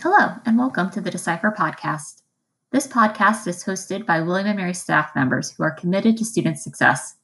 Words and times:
Hello, 0.00 0.36
and 0.46 0.56
welcome 0.56 0.90
to 0.90 1.00
the 1.00 1.10
Decipher 1.10 1.52
podcast. 1.58 2.22
This 2.70 2.86
podcast 2.86 3.48
is 3.48 3.64
hosted 3.64 4.06
by 4.06 4.20
William 4.20 4.56
& 4.56 4.56
Mary 4.56 4.72
staff 4.72 5.10
members 5.16 5.50
who 5.50 5.64
are 5.64 5.72
committed 5.72 6.16
to 6.16 6.24
student 6.24 6.56
success. 6.56 7.16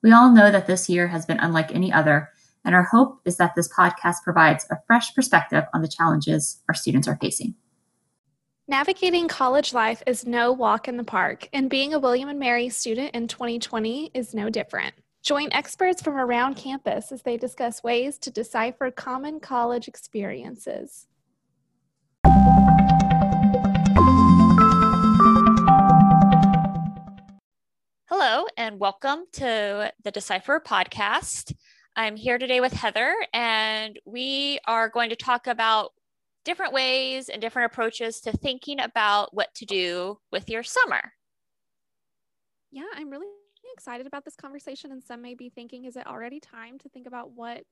We 0.00 0.12
all 0.12 0.32
know 0.32 0.48
that 0.52 0.68
this 0.68 0.88
year 0.88 1.08
has 1.08 1.26
been 1.26 1.40
unlike 1.40 1.74
any 1.74 1.92
other, 1.92 2.28
and 2.64 2.72
our 2.72 2.84
hope 2.84 3.20
is 3.24 3.36
that 3.38 3.56
this 3.56 3.66
podcast 3.66 4.22
provides 4.22 4.64
a 4.70 4.76
fresh 4.86 5.12
perspective 5.12 5.64
on 5.74 5.82
the 5.82 5.88
challenges 5.88 6.62
our 6.68 6.74
students 6.74 7.08
are 7.08 7.18
facing. 7.20 7.56
Navigating 8.68 9.26
college 9.26 9.74
life 9.74 10.00
is 10.06 10.24
no 10.24 10.52
walk 10.52 10.86
in 10.86 10.98
the 10.98 11.02
park, 11.02 11.48
and 11.52 11.68
being 11.68 11.94
a 11.94 11.98
William 11.98 12.38
& 12.38 12.38
Mary 12.38 12.68
student 12.68 13.12
in 13.12 13.26
2020 13.26 14.12
is 14.14 14.34
no 14.34 14.48
different. 14.48 14.94
Join 15.24 15.48
experts 15.50 16.00
from 16.00 16.14
around 16.14 16.54
campus 16.54 17.10
as 17.10 17.22
they 17.22 17.36
discuss 17.36 17.82
ways 17.82 18.18
to 18.18 18.30
decipher 18.30 18.92
common 18.92 19.40
college 19.40 19.88
experiences. 19.88 21.08
Hello, 28.22 28.44
and 28.58 28.78
welcome 28.78 29.24
to 29.32 29.90
the 30.04 30.10
Decipher 30.10 30.60
podcast. 30.60 31.54
I'm 31.96 32.16
here 32.16 32.36
today 32.36 32.60
with 32.60 32.74
Heather, 32.74 33.14
and 33.32 33.98
we 34.04 34.58
are 34.66 34.90
going 34.90 35.08
to 35.08 35.16
talk 35.16 35.46
about 35.46 35.92
different 36.44 36.74
ways 36.74 37.30
and 37.30 37.40
different 37.40 37.72
approaches 37.72 38.20
to 38.20 38.32
thinking 38.32 38.78
about 38.78 39.32
what 39.32 39.54
to 39.54 39.64
do 39.64 40.18
with 40.30 40.50
your 40.50 40.62
summer. 40.62 41.14
Yeah, 42.70 42.84
I'm 42.94 43.08
really 43.08 43.24
excited 43.72 44.06
about 44.06 44.26
this 44.26 44.36
conversation. 44.36 44.92
And 44.92 45.02
some 45.02 45.22
may 45.22 45.34
be 45.34 45.48
thinking, 45.48 45.86
is 45.86 45.96
it 45.96 46.06
already 46.06 46.40
time 46.40 46.78
to 46.80 46.90
think 46.90 47.06
about 47.06 47.30
what 47.30 47.64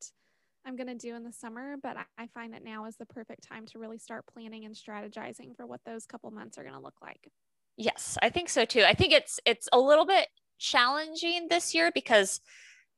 I'm 0.65 0.77
going 0.77 0.87
to 0.87 0.95
do 0.95 1.15
in 1.15 1.25
the 1.25 1.33
summer? 1.33 1.77
But 1.83 1.99
I 2.17 2.27
find 2.29 2.55
that 2.55 2.65
now 2.65 2.87
is 2.87 2.97
the 2.97 3.05
perfect 3.05 3.47
time 3.47 3.67
to 3.67 3.79
really 3.79 3.99
start 3.99 4.25
planning 4.33 4.65
and 4.65 4.75
strategizing 4.75 5.55
for 5.55 5.67
what 5.67 5.83
those 5.85 6.07
couple 6.07 6.31
months 6.31 6.57
are 6.57 6.63
going 6.63 6.75
to 6.75 6.81
look 6.81 7.03
like. 7.03 7.31
Yes, 7.79 8.19
I 8.21 8.29
think 8.29 8.49
so 8.49 8.65
too. 8.65 8.83
I 8.83 8.93
think 8.93 9.13
it's 9.13 9.39
it's 9.47 9.69
a 9.73 9.79
little 9.79 10.05
bit 10.05 10.27
challenging 10.59 11.47
this 11.49 11.75
year 11.75 11.93
because 11.95 12.41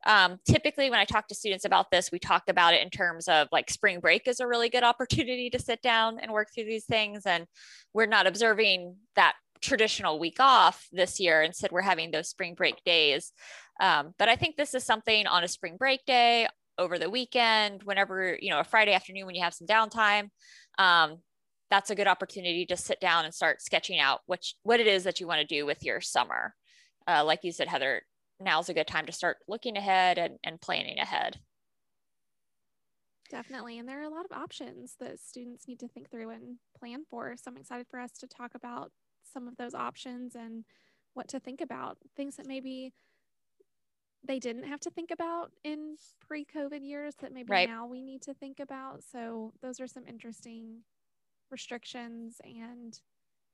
um, 0.06 0.38
typically 0.48 0.88
when 0.88 0.98
i 0.98 1.04
talk 1.04 1.28
to 1.28 1.34
students 1.34 1.66
about 1.66 1.90
this 1.90 2.10
we 2.10 2.18
talk 2.18 2.44
about 2.48 2.72
it 2.72 2.80
in 2.82 2.88
terms 2.88 3.28
of 3.28 3.48
like 3.52 3.68
spring 3.68 4.00
break 4.00 4.26
is 4.26 4.40
a 4.40 4.46
really 4.46 4.70
good 4.70 4.82
opportunity 4.92 5.50
to 5.50 5.58
sit 5.58 5.82
down 5.82 6.18
and 6.18 6.32
work 6.32 6.48
through 6.54 6.64
these 6.64 6.86
things. 6.86 7.26
And 7.26 7.46
we're 7.92 8.06
not 8.06 8.26
observing 8.26 8.96
that 9.16 9.34
traditional 9.60 10.18
week 10.18 10.38
off 10.40 10.88
this 10.90 11.20
year. 11.20 11.42
Instead 11.42 11.72
we're 11.72 11.82
having 11.82 12.10
those 12.10 12.30
spring 12.30 12.54
break 12.54 12.82
days. 12.84 13.32
Um, 13.80 14.14
but 14.18 14.30
i 14.30 14.36
think 14.36 14.56
this 14.56 14.74
is 14.74 14.84
something 14.84 15.26
on 15.26 15.44
a 15.44 15.48
spring 15.48 15.76
break 15.78 16.04
day 16.06 16.48
over 16.78 16.98
the 16.98 17.10
weekend 17.10 17.82
whenever 17.82 18.38
you 18.40 18.48
know 18.50 18.60
a 18.60 18.64
friday 18.64 18.94
afternoon 18.94 19.26
when 19.26 19.34
you 19.34 19.42
have 19.42 19.52
some 19.52 19.66
downtime 19.66 20.30
um, 20.78 21.18
that's 21.70 21.90
a 21.90 21.94
good 21.94 22.08
opportunity 22.08 22.66
to 22.66 22.76
sit 22.76 23.00
down 23.00 23.24
and 23.24 23.34
start 23.34 23.62
sketching 23.62 23.98
out 23.98 24.20
what 24.26 24.44
what 24.62 24.80
it 24.80 24.86
is 24.86 25.04
that 25.04 25.20
you 25.20 25.26
want 25.26 25.40
to 25.40 25.46
do 25.46 25.64
with 25.64 25.84
your 25.84 26.00
summer 26.00 26.54
uh, 27.06 27.24
like 27.24 27.40
you 27.42 27.52
said 27.52 27.68
heather 27.68 28.02
now's 28.40 28.68
a 28.68 28.74
good 28.74 28.86
time 28.86 29.06
to 29.06 29.12
start 29.12 29.36
looking 29.46 29.76
ahead 29.76 30.18
and, 30.18 30.38
and 30.42 30.60
planning 30.60 30.98
ahead. 30.98 31.38
Definitely. 33.30 33.78
And 33.78 33.88
there 33.88 34.00
are 34.00 34.10
a 34.10 34.14
lot 34.14 34.24
of 34.24 34.36
options 34.36 34.96
that 34.98 35.20
students 35.20 35.68
need 35.68 35.78
to 35.80 35.88
think 35.88 36.10
through 36.10 36.30
and 36.30 36.56
plan 36.76 37.04
for. 37.08 37.34
So 37.36 37.50
I'm 37.50 37.56
excited 37.56 37.86
for 37.88 38.00
us 38.00 38.12
to 38.18 38.26
talk 38.26 38.52
about 38.56 38.90
some 39.32 39.46
of 39.46 39.56
those 39.56 39.74
options 39.74 40.34
and 40.34 40.64
what 41.14 41.28
to 41.28 41.38
think 41.38 41.60
about, 41.60 41.98
things 42.16 42.36
that 42.36 42.48
maybe 42.48 42.92
they 44.26 44.38
didn't 44.38 44.64
have 44.64 44.80
to 44.80 44.90
think 44.90 45.10
about 45.12 45.52
in 45.62 45.96
pre 46.26 46.44
COVID 46.44 46.80
years 46.82 47.14
that 47.20 47.32
maybe 47.32 47.48
right. 47.50 47.68
now 47.68 47.86
we 47.86 48.02
need 48.02 48.22
to 48.22 48.34
think 48.34 48.58
about. 48.58 49.04
So 49.04 49.52
those 49.62 49.80
are 49.80 49.86
some 49.86 50.06
interesting 50.08 50.80
restrictions 51.50 52.40
and 52.44 52.98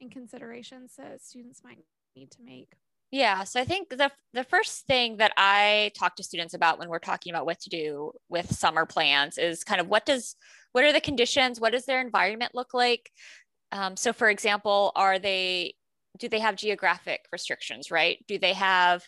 and 0.01 0.11
considerations 0.11 0.95
that 0.99 1.23
students 1.23 1.63
might 1.65 1.85
need 2.15 2.31
to 2.33 2.43
make. 2.43 2.73
Yeah, 3.13 3.45
so 3.45 3.61
I 3.61 3.65
think 3.65 3.89
the 3.89 4.11
the 4.33 4.45
first 4.45 4.87
thing 4.87 5.19
that 5.19 5.33
I 5.37 5.93
talk 5.97 6.17
to 6.17 6.25
students 6.25 6.55
about 6.55 6.79
when 6.79 6.89
we're 6.89 6.99
talking 6.99 7.33
about 7.33 7.47
what 7.47 7.61
to 7.61 7.71
do 7.71 8.13
with 8.29 8.53
summer 8.53 8.85
plans 8.85 9.39
is 9.39 9.63
kind 9.63 9.81
of 9.81 9.89
what 9.89 10.05
does 10.05 10.35
what 10.73 10.85
are 10.85 10.93
the 10.93 11.01
conditions? 11.01 11.61
What 11.61 11.73
does 11.73 11.87
their 11.87 12.01
environment 12.01 12.55
look 12.55 12.75
like? 12.75 13.11
Um, 13.73 13.97
so, 13.97 14.13
for 14.13 14.29
example, 14.29 14.93
are 14.97 15.19
they 15.19 15.75
do 16.19 16.29
they 16.29 16.41
have 16.41 16.57
geographic 16.57 17.21
restrictions? 17.33 17.91
Right? 17.91 18.25
Do 18.27 18.39
they 18.39 18.55
have 18.55 19.07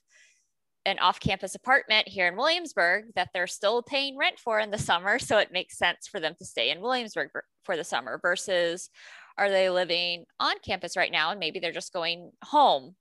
an 0.88 0.98
off-campus 0.98 1.54
apartment 1.54 2.08
here 2.08 2.26
in 2.26 2.36
Williamsburg 2.36 3.04
that 3.14 3.28
they're 3.32 3.46
still 3.46 3.82
paying 3.82 4.16
rent 4.16 4.38
for 4.38 4.58
in 4.58 4.70
the 4.70 4.78
summer, 4.78 5.18
so 5.18 5.38
it 5.38 5.52
makes 5.52 5.78
sense 5.78 6.06
for 6.06 6.18
them 6.18 6.34
to 6.38 6.44
stay 6.44 6.70
in 6.70 6.80
Williamsburg 6.80 7.28
for 7.64 7.76
the 7.76 7.84
summer 7.84 8.18
versus 8.20 8.90
are 9.36 9.50
they 9.50 9.70
living 9.70 10.24
on 10.40 10.56
campus 10.64 10.96
right 10.96 11.12
now 11.12 11.30
and 11.30 11.38
maybe 11.38 11.60
they're 11.60 11.70
just 11.70 11.92
going 11.92 12.32
home 12.42 12.96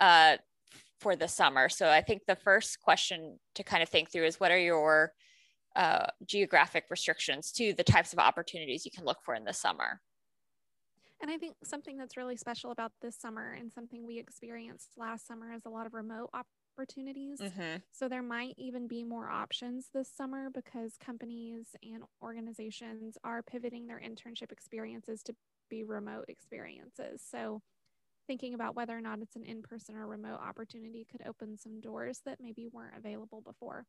uh, 0.00 0.36
for 1.00 1.16
the 1.16 1.26
summer. 1.26 1.68
So 1.68 1.88
I 1.88 2.02
think 2.02 2.22
the 2.26 2.36
first 2.36 2.80
question 2.80 3.38
to 3.54 3.64
kind 3.64 3.82
of 3.82 3.88
think 3.88 4.10
through 4.10 4.26
is 4.26 4.38
what 4.38 4.52
are 4.52 4.58
your 4.58 5.12
uh, 5.74 6.06
geographic 6.26 6.84
restrictions 6.90 7.52
to 7.52 7.72
the 7.72 7.84
types 7.84 8.12
of 8.12 8.18
opportunities 8.18 8.84
you 8.84 8.90
can 8.90 9.04
look 9.04 9.18
for 9.24 9.34
in 9.34 9.44
the 9.44 9.52
summer? 9.52 10.00
And 11.22 11.30
I 11.30 11.36
think 11.36 11.56
something 11.64 11.96
that's 11.96 12.16
really 12.16 12.36
special 12.36 12.70
about 12.70 12.92
this 13.02 13.16
summer 13.16 13.52
and 13.58 13.70
something 13.70 14.06
we 14.06 14.18
experienced 14.18 14.90
last 14.96 15.26
summer 15.26 15.52
is 15.52 15.66
a 15.66 15.70
lot 15.70 15.86
of 15.86 15.92
remote 15.92 16.30
opportunities. 16.80 17.40
Mm-hmm. 17.40 17.76
So 17.92 18.08
there 18.08 18.22
might 18.22 18.54
even 18.56 18.86
be 18.86 19.04
more 19.04 19.28
options 19.28 19.88
this 19.92 20.10
summer 20.14 20.48
because 20.50 20.96
companies 21.04 21.66
and 21.82 22.02
organizations 22.22 23.18
are 23.22 23.42
pivoting 23.42 23.86
their 23.86 24.00
internship 24.00 24.50
experiences 24.50 25.22
to 25.24 25.34
be 25.68 25.84
remote 25.84 26.24
experiences. 26.28 27.22
So 27.28 27.60
thinking 28.26 28.54
about 28.54 28.76
whether 28.76 28.96
or 28.96 29.00
not 29.00 29.20
it's 29.20 29.36
an 29.36 29.44
in-person 29.44 29.96
or 29.96 30.06
remote 30.06 30.40
opportunity 30.40 31.06
could 31.10 31.22
open 31.26 31.58
some 31.58 31.80
doors 31.80 32.20
that 32.24 32.38
maybe 32.40 32.68
weren't 32.72 32.96
available 32.96 33.40
before 33.40 33.86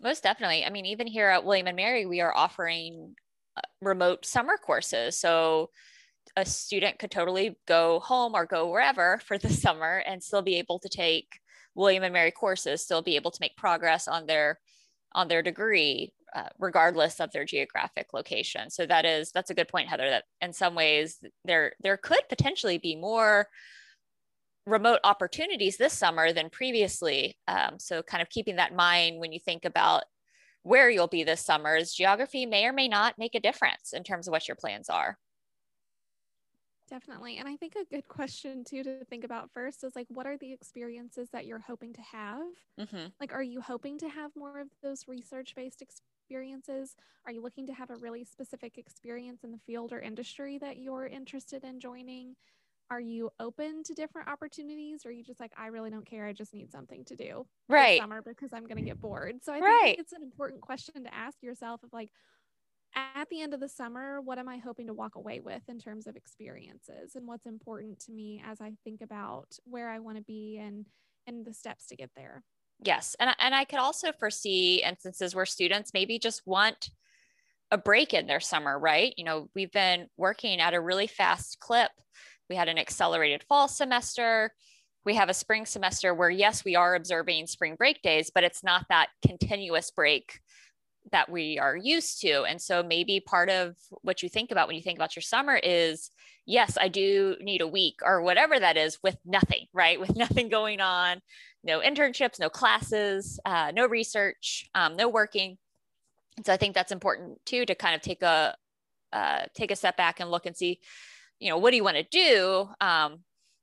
most 0.00 0.22
definitely 0.22 0.64
i 0.64 0.70
mean 0.70 0.86
even 0.86 1.06
here 1.06 1.28
at 1.28 1.44
william 1.44 1.66
and 1.66 1.76
mary 1.76 2.06
we 2.06 2.22
are 2.22 2.34
offering 2.34 3.14
uh, 3.58 3.60
remote 3.82 4.24
summer 4.24 4.56
courses 4.56 5.18
so 5.18 5.68
a 6.36 6.44
student 6.44 6.98
could 6.98 7.10
totally 7.10 7.56
go 7.66 8.00
home 8.00 8.34
or 8.34 8.46
go 8.46 8.70
wherever 8.70 9.20
for 9.24 9.38
the 9.38 9.50
summer 9.64 10.02
and 10.06 10.22
still 10.22 10.42
be 10.42 10.56
able 10.56 10.78
to 10.78 10.88
take 10.88 11.40
william 11.74 12.02
and 12.02 12.12
mary 12.12 12.30
courses 12.30 12.82
still 12.82 13.02
be 13.02 13.16
able 13.16 13.30
to 13.30 13.38
make 13.40 13.56
progress 13.56 14.08
on 14.08 14.26
their 14.26 14.58
on 15.12 15.28
their 15.28 15.42
degree 15.42 16.12
uh, 16.34 16.48
regardless 16.58 17.20
of 17.20 17.30
their 17.32 17.44
geographic 17.44 18.06
location 18.12 18.70
so 18.70 18.86
that 18.86 19.04
is 19.04 19.30
that's 19.32 19.50
a 19.50 19.54
good 19.54 19.68
point 19.68 19.88
heather 19.88 20.08
that 20.08 20.24
in 20.40 20.52
some 20.52 20.74
ways 20.74 21.18
there 21.44 21.72
there 21.80 21.96
could 21.96 22.22
potentially 22.28 22.78
be 22.78 22.96
more 22.96 23.46
remote 24.66 25.00
opportunities 25.04 25.76
this 25.76 25.92
summer 25.92 26.32
than 26.32 26.50
previously. 26.50 27.36
Um, 27.48 27.78
so, 27.78 28.02
kind 28.02 28.22
of 28.22 28.28
keeping 28.28 28.56
that 28.56 28.70
in 28.70 28.76
mind 28.76 29.18
when 29.18 29.32
you 29.32 29.40
think 29.40 29.64
about 29.64 30.04
where 30.62 30.88
you'll 30.88 31.08
be 31.08 31.24
this 31.24 31.44
summer, 31.44 31.76
is 31.76 31.94
geography 31.94 32.46
may 32.46 32.66
or 32.66 32.72
may 32.72 32.88
not 32.88 33.18
make 33.18 33.34
a 33.34 33.40
difference 33.40 33.92
in 33.92 34.04
terms 34.04 34.28
of 34.28 34.32
what 34.32 34.46
your 34.46 34.56
plans 34.56 34.88
are. 34.88 35.18
Definitely. 36.92 37.38
And 37.38 37.48
I 37.48 37.56
think 37.56 37.74
a 37.74 37.86
good 37.86 38.06
question 38.06 38.64
too 38.64 38.82
to 38.82 39.02
think 39.06 39.24
about 39.24 39.50
first 39.50 39.82
is 39.82 39.96
like, 39.96 40.06
what 40.10 40.26
are 40.26 40.36
the 40.36 40.52
experiences 40.52 41.30
that 41.32 41.46
you're 41.46 41.58
hoping 41.58 41.94
to 41.94 42.02
have? 42.02 42.42
Mm-hmm. 42.78 43.06
Like, 43.18 43.32
are 43.32 43.42
you 43.42 43.62
hoping 43.62 43.96
to 44.00 44.10
have 44.10 44.30
more 44.36 44.60
of 44.60 44.68
those 44.82 45.08
research 45.08 45.54
based 45.56 45.80
experiences? 45.80 46.94
Are 47.24 47.32
you 47.32 47.40
looking 47.40 47.66
to 47.68 47.72
have 47.72 47.88
a 47.88 47.96
really 47.96 48.24
specific 48.24 48.76
experience 48.76 49.42
in 49.42 49.52
the 49.52 49.58
field 49.66 49.90
or 49.90 50.00
industry 50.00 50.58
that 50.58 50.76
you're 50.76 51.06
interested 51.06 51.64
in 51.64 51.80
joining? 51.80 52.36
are 52.90 53.00
you 53.00 53.30
open 53.40 53.82
to 53.82 53.94
different 53.94 54.28
opportunities 54.28 55.06
or 55.06 55.08
are 55.08 55.12
you 55.12 55.22
just 55.22 55.40
like 55.40 55.52
i 55.56 55.68
really 55.68 55.88
don't 55.88 56.04
care 56.04 56.26
i 56.26 56.32
just 56.32 56.52
need 56.52 56.70
something 56.70 57.04
to 57.04 57.16
do 57.16 57.46
right 57.68 57.98
summer 57.98 58.20
because 58.20 58.52
i'm 58.52 58.64
going 58.64 58.76
to 58.76 58.82
get 58.82 59.00
bored 59.00 59.36
so 59.42 59.52
i 59.52 59.60
think 59.60 59.64
right. 59.64 59.96
it's 59.98 60.12
an 60.12 60.20
important 60.20 60.60
question 60.60 61.02
to 61.02 61.14
ask 61.14 61.42
yourself 61.42 61.82
of 61.84 61.92
like 61.92 62.10
at 62.94 63.28
the 63.30 63.40
end 63.40 63.54
of 63.54 63.60
the 63.60 63.68
summer 63.68 64.20
what 64.20 64.38
am 64.38 64.48
i 64.48 64.58
hoping 64.58 64.86
to 64.86 64.94
walk 64.94 65.14
away 65.14 65.40
with 65.40 65.62
in 65.68 65.78
terms 65.78 66.06
of 66.06 66.16
experiences 66.16 67.14
and 67.14 67.26
what's 67.26 67.46
important 67.46 67.98
to 67.98 68.12
me 68.12 68.42
as 68.46 68.60
i 68.60 68.72
think 68.84 69.00
about 69.00 69.46
where 69.64 69.88
i 69.88 69.98
want 69.98 70.16
to 70.16 70.24
be 70.24 70.58
and 70.62 70.86
and 71.26 71.46
the 71.46 71.54
steps 71.54 71.86
to 71.86 71.94
get 71.94 72.10
there? 72.16 72.42
Yes 72.84 73.14
and, 73.20 73.30
and 73.38 73.54
i 73.54 73.64
could 73.64 73.78
also 73.78 74.12
foresee 74.12 74.82
instances 74.84 75.34
where 75.34 75.46
students 75.46 75.92
maybe 75.94 76.18
just 76.18 76.42
want 76.46 76.90
a 77.70 77.78
break 77.78 78.12
in 78.12 78.26
their 78.26 78.40
summer 78.40 78.78
right? 78.78 79.14
You 79.16 79.24
know 79.24 79.48
we've 79.54 79.72
been 79.72 80.08
working 80.16 80.60
at 80.60 80.74
a 80.74 80.80
really 80.80 81.06
fast 81.06 81.58
clip. 81.60 81.90
We 82.50 82.56
had 82.56 82.68
an 82.68 82.78
accelerated 82.78 83.44
fall 83.48 83.68
semester. 83.68 84.52
We 85.04 85.14
have 85.14 85.28
a 85.28 85.34
spring 85.34 85.66
semester 85.66 86.14
where, 86.14 86.30
yes, 86.30 86.64
we 86.64 86.76
are 86.76 86.94
observing 86.94 87.46
spring 87.46 87.74
break 87.74 88.02
days, 88.02 88.30
but 88.32 88.44
it's 88.44 88.62
not 88.62 88.86
that 88.88 89.08
continuous 89.26 89.90
break 89.90 90.38
that 91.12 91.30
we 91.30 91.58
are 91.58 91.76
used 91.76 92.20
to. 92.22 92.42
And 92.42 92.60
so 92.60 92.82
maybe 92.82 93.20
part 93.20 93.50
of 93.50 93.76
what 94.02 94.22
you 94.22 94.28
think 94.28 94.50
about 94.50 94.66
when 94.66 94.76
you 94.76 94.82
think 94.82 94.98
about 94.98 95.14
your 95.14 95.22
summer 95.22 95.56
is, 95.56 96.10
yes, 96.46 96.76
I 96.80 96.88
do 96.88 97.36
need 97.40 97.60
a 97.60 97.66
week 97.66 98.00
or 98.04 98.22
whatever 98.22 98.58
that 98.58 98.76
is 98.76 98.98
with 99.02 99.16
nothing, 99.24 99.66
right? 99.72 100.00
With 100.00 100.16
nothing 100.16 100.48
going 100.48 100.80
on, 100.80 101.20
no 101.62 101.80
internships, 101.80 102.40
no 102.40 102.48
classes, 102.48 103.38
uh, 103.44 103.72
no 103.74 103.86
research, 103.86 104.68
um, 104.74 104.96
no 104.96 105.08
working. 105.08 105.58
And 106.36 106.46
so 106.46 106.52
I 106.52 106.56
think 106.56 106.74
that's 106.74 106.92
important 106.92 107.38
too 107.46 107.64
to 107.66 107.74
kind 107.74 107.94
of 107.94 108.00
take 108.00 108.22
a, 108.22 108.56
uh, 109.12 109.42
take 109.54 109.70
a 109.70 109.76
step 109.76 109.96
back 109.96 110.18
and 110.18 110.30
look 110.30 110.46
and 110.46 110.56
see, 110.56 110.80
you 111.38 111.50
know, 111.50 111.58
what 111.58 111.70
do 111.70 111.76
you 111.76 111.84
want 111.84 111.98
to 111.98 112.02
do? 112.04 112.68
Um, 112.80 113.20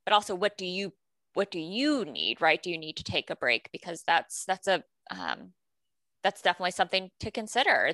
but 0.09 0.13
also 0.13 0.33
what 0.33 0.57
do 0.57 0.65
you 0.65 0.91
what 1.35 1.51
do 1.51 1.59
you 1.59 2.03
need 2.03 2.41
right 2.41 2.63
do 2.63 2.71
you 2.71 2.79
need 2.79 2.97
to 2.97 3.03
take 3.03 3.29
a 3.29 3.35
break 3.35 3.69
because 3.71 4.03
that's 4.07 4.43
that's 4.45 4.67
a 4.67 4.83
um, 5.11 5.53
that's 6.23 6.41
definitely 6.41 6.71
something 6.71 7.11
to 7.19 7.31
consider 7.31 7.93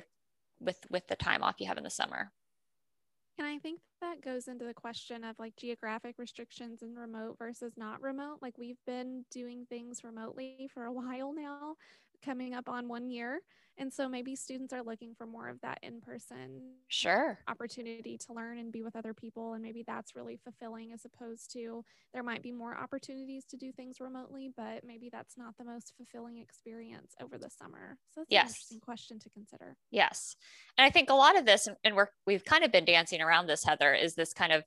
with 0.60 0.78
with 0.90 1.06
the 1.08 1.16
time 1.16 1.42
off 1.42 1.56
you 1.58 1.66
have 1.66 1.78
in 1.78 1.84
the 1.84 1.90
summer. 1.90 2.32
And 3.38 3.46
i 3.46 3.58
think 3.58 3.80
that 4.00 4.22
goes 4.22 4.48
into 4.48 4.64
the 4.64 4.74
question 4.74 5.24
of 5.24 5.38
like 5.38 5.56
geographic 5.56 6.16
restrictions 6.18 6.82
and 6.82 6.96
remote 6.96 7.36
versus 7.38 7.74
not 7.76 8.02
remote? 8.02 8.38
Like 8.42 8.58
we've 8.58 8.80
been 8.86 9.24
doing 9.30 9.66
things 9.68 10.04
remotely 10.04 10.68
for 10.72 10.84
a 10.84 10.92
while 10.92 11.32
now 11.34 11.76
coming 12.26 12.54
up 12.54 12.68
on 12.68 12.88
one 12.88 13.08
year 13.08 13.40
and 13.78 13.92
so 13.92 14.08
maybe 14.08 14.34
students 14.36 14.72
are 14.72 14.82
looking 14.82 15.14
for 15.16 15.26
more 15.26 15.48
of 15.48 15.60
that 15.60 15.78
in 15.82 16.00
person 16.00 16.62
sure 16.88 17.38
opportunity 17.46 18.16
to 18.26 18.32
learn 18.32 18.58
and 18.58 18.72
be 18.72 18.82
with 18.82 18.96
other 18.96 19.12
people. 19.12 19.52
And 19.52 19.62
maybe 19.62 19.84
that's 19.86 20.16
really 20.16 20.38
fulfilling 20.42 20.92
as 20.92 21.04
opposed 21.04 21.52
to 21.52 21.84
there 22.14 22.22
might 22.22 22.42
be 22.42 22.52
more 22.52 22.76
opportunities 22.76 23.44
to 23.50 23.56
do 23.56 23.72
things 23.72 24.00
remotely, 24.00 24.50
but 24.56 24.82
maybe 24.86 25.10
that's 25.12 25.36
not 25.36 25.54
the 25.58 25.64
most 25.64 25.92
fulfilling 25.96 26.38
experience 26.38 27.14
over 27.22 27.36
the 27.36 27.50
summer. 27.50 27.98
So 28.14 28.22
that's 28.22 28.30
yes. 28.30 28.44
an 28.44 28.48
interesting 28.48 28.80
question 28.80 29.18
to 29.18 29.30
consider. 29.30 29.76
Yes. 29.90 30.36
And 30.78 30.86
I 30.86 30.90
think 30.90 31.10
a 31.10 31.14
lot 31.14 31.38
of 31.38 31.44
this, 31.44 31.68
and 31.84 31.94
we're, 31.94 32.08
we've 32.26 32.44
kind 32.44 32.64
of 32.64 32.72
been 32.72 32.86
dancing 32.86 33.20
around 33.20 33.46
this, 33.46 33.64
Heather, 33.64 33.92
is 33.92 34.14
this 34.14 34.32
kind 34.32 34.52
of 34.52 34.64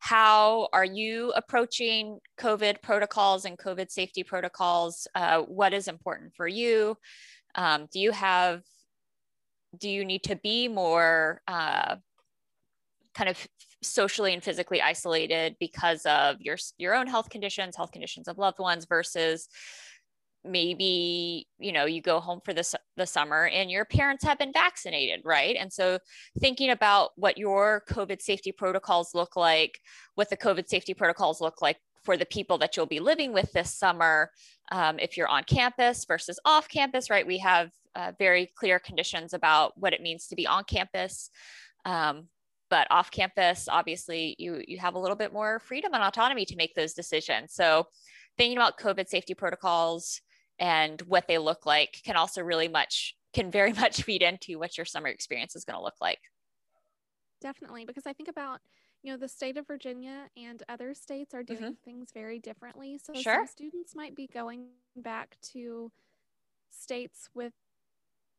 how 0.00 0.68
are 0.72 0.84
you 0.84 1.32
approaching 1.34 2.18
COVID 2.38 2.82
protocols 2.82 3.44
and 3.44 3.58
COVID 3.58 3.90
safety 3.90 4.22
protocols? 4.22 5.08
Uh, 5.14 5.40
what 5.42 5.74
is 5.74 5.88
important 5.88 6.34
for 6.36 6.46
you? 6.46 6.96
Um, 7.54 7.88
do 7.92 8.00
you 8.00 8.12
have, 8.12 8.62
do 9.78 9.88
you 9.88 10.04
need 10.04 10.22
to 10.24 10.36
be 10.36 10.68
more 10.68 11.42
uh, 11.48 11.96
kind 13.14 13.28
of 13.28 13.48
socially 13.82 14.32
and 14.32 14.42
physically 14.42 14.80
isolated 14.80 15.56
because 15.60 16.04
of 16.06 16.40
your 16.40 16.56
your 16.78 16.94
own 16.94 17.06
health 17.06 17.30
conditions, 17.30 17.76
health 17.76 17.92
conditions 17.92 18.28
of 18.28 18.38
loved 18.38 18.58
ones 18.58 18.86
versus 18.86 19.48
maybe 20.44 21.46
you 21.58 21.72
know 21.72 21.84
you 21.84 22.00
go 22.00 22.20
home 22.20 22.40
for 22.44 22.54
the, 22.54 22.64
the 22.96 23.06
summer 23.06 23.48
and 23.48 23.70
your 23.70 23.84
parents 23.84 24.24
have 24.24 24.38
been 24.38 24.52
vaccinated 24.52 25.20
right? 25.24 25.56
And 25.58 25.72
so 25.72 25.98
thinking 26.38 26.70
about 26.70 27.10
what 27.16 27.36
your 27.38 27.82
covid 27.90 28.22
safety 28.22 28.52
protocols 28.52 29.14
look 29.14 29.36
like 29.36 29.80
what 30.14 30.30
the 30.30 30.36
covid 30.36 30.68
safety 30.68 30.94
protocols 30.94 31.40
look 31.40 31.60
like 31.60 31.76
for 32.08 32.16
the 32.16 32.24
people 32.24 32.56
that 32.56 32.74
you'll 32.74 32.86
be 32.86 33.00
living 33.00 33.34
with 33.34 33.52
this 33.52 33.70
summer 33.74 34.30
um, 34.72 34.98
if 34.98 35.18
you're 35.18 35.28
on 35.28 35.44
campus 35.44 36.06
versus 36.06 36.40
off 36.42 36.66
campus, 36.66 37.10
right? 37.10 37.26
We 37.26 37.36
have 37.36 37.70
uh, 37.94 38.12
very 38.18 38.50
clear 38.54 38.78
conditions 38.78 39.34
about 39.34 39.76
what 39.76 39.92
it 39.92 40.00
means 40.00 40.26
to 40.28 40.34
be 40.34 40.46
on 40.46 40.64
campus. 40.64 41.28
Um, 41.84 42.28
but 42.70 42.86
off 42.90 43.10
campus, 43.10 43.68
obviously, 43.70 44.34
you, 44.38 44.62
you 44.66 44.78
have 44.78 44.94
a 44.94 44.98
little 44.98 45.16
bit 45.18 45.34
more 45.34 45.58
freedom 45.58 45.92
and 45.92 46.02
autonomy 46.02 46.46
to 46.46 46.56
make 46.56 46.74
those 46.74 46.94
decisions. 46.94 47.52
So, 47.52 47.88
thinking 48.38 48.56
about 48.56 48.78
COVID 48.78 49.06
safety 49.06 49.34
protocols 49.34 50.22
and 50.58 51.02
what 51.02 51.28
they 51.28 51.36
look 51.36 51.66
like 51.66 52.00
can 52.06 52.16
also 52.16 52.40
really 52.40 52.68
much, 52.68 53.16
can 53.34 53.50
very 53.50 53.72
much 53.84 54.02
feed 54.02 54.22
into 54.22 54.58
what 54.58 54.78
your 54.78 54.86
summer 54.86 55.08
experience 55.08 55.54
is 55.54 55.66
going 55.66 55.78
to 55.78 55.84
look 55.84 56.00
like. 56.00 56.20
Definitely, 57.42 57.84
because 57.84 58.06
I 58.06 58.14
think 58.14 58.30
about 58.30 58.60
you 59.02 59.12
know 59.12 59.18
the 59.18 59.28
state 59.28 59.56
of 59.56 59.66
virginia 59.66 60.28
and 60.36 60.62
other 60.68 60.94
states 60.94 61.34
are 61.34 61.42
doing 61.42 61.60
mm-hmm. 61.60 61.84
things 61.84 62.10
very 62.12 62.38
differently 62.38 62.98
so 63.02 63.12
sure. 63.14 63.34
some 63.34 63.46
students 63.46 63.94
might 63.94 64.14
be 64.14 64.26
going 64.26 64.66
back 64.96 65.36
to 65.42 65.90
states 66.70 67.28
with 67.34 67.52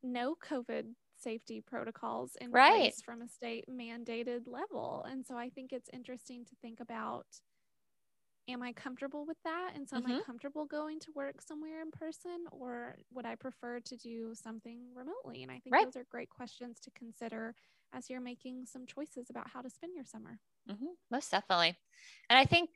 no 0.03 0.35
covid 0.35 0.85
safety 1.17 1.61
protocols 1.61 2.37
in 2.39 2.51
right. 2.51 2.77
place 2.77 3.01
from 3.01 3.21
a 3.21 3.27
state 3.27 3.65
mandated 3.69 4.41
level 4.45 5.05
and 5.09 5.25
so 5.25 5.35
i 5.35 5.49
think 5.49 5.73
it's 5.73 5.89
interesting 5.93 6.45
to 6.45 6.55
think 6.61 6.79
about 6.79 7.25
am 8.47 8.63
i 8.63 8.71
comfortable 8.71 9.25
with 9.25 9.37
that 9.43 9.71
and 9.75 9.87
so 9.87 9.97
mm-hmm. 9.97 10.05
am 10.05 10.11
i 10.11 10.15
mm-hmm. 10.15 10.25
comfortable 10.25 10.65
going 10.65 10.99
to 10.99 11.11
work 11.13 11.41
somewhere 11.41 11.81
in 11.81 11.91
person 11.91 12.45
or 12.51 12.95
would 13.13 13.25
i 13.25 13.35
prefer 13.35 13.79
to 13.79 13.97
do 13.97 14.33
something 14.33 14.79
remotely 14.95 15.43
and 15.43 15.51
i 15.51 15.59
think 15.59 15.73
right. 15.75 15.85
those 15.85 15.97
are 15.97 16.05
great 16.09 16.29
questions 16.29 16.79
to 16.79 16.89
consider 16.91 17.53
as 17.93 18.09
you're 18.09 18.21
making 18.21 18.65
some 18.65 18.85
choices 18.85 19.29
about 19.29 19.49
how 19.49 19.61
to 19.61 19.69
spend 19.69 19.93
your 19.95 20.05
summer. 20.05 20.39
Mm-hmm, 20.69 20.93
most 21.11 21.31
definitely. 21.31 21.77
And 22.29 22.37
I 22.37 22.45
think 22.45 22.69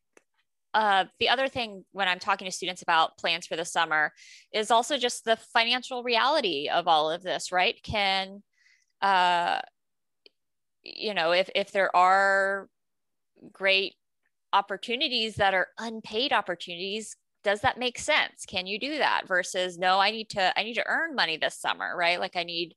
uh, 0.74 1.06
the 1.19 1.30
other 1.30 1.48
thing 1.48 1.86
when 1.92 2.07
I'm 2.07 2.19
talking 2.19 2.45
to 2.45 2.51
students 2.51 2.81
about 2.81 3.18
plans 3.18 3.45
for 3.45 3.56
the 3.56 3.65
summer 3.65 4.12
is 4.51 4.71
also 4.71 4.98
just 4.98 5.24
the 5.24 5.38
financial 5.54 6.04
reality 6.04 6.68
of 6.68 6.88
all 6.88 7.12
of 7.12 7.21
this, 7.21 7.51
right? 7.51 7.75
Can, 7.83 8.42
uh, 9.01 9.60
you 10.83 11.13
know, 11.13 11.31
if, 11.31 11.50
if 11.54 11.71
there 11.71 11.95
are 11.95 12.68
great 13.51 13.94
opportunities 14.51 15.36
that 15.36 15.54
are 15.54 15.68
unpaid 15.77 16.33
opportunities, 16.33 17.15
does 17.44 17.62
that 17.62 17.77
make 17.77 18.00
sense? 18.00 18.45
Can 18.48 18.65
you 18.65 18.80
do 18.80 18.98
that 18.98 19.27
versus 19.27 19.77
no, 19.77 20.00
I 20.00 20.12
need 20.12 20.30
to, 20.30 20.57
I 20.57 20.63
need 20.63 20.75
to 20.75 20.88
earn 20.88 21.13
money 21.13 21.38
this 21.38 21.60
summer, 21.60 21.95
right? 21.95 22.19
Like 22.19 22.36
I 22.36 22.44
need, 22.44 22.74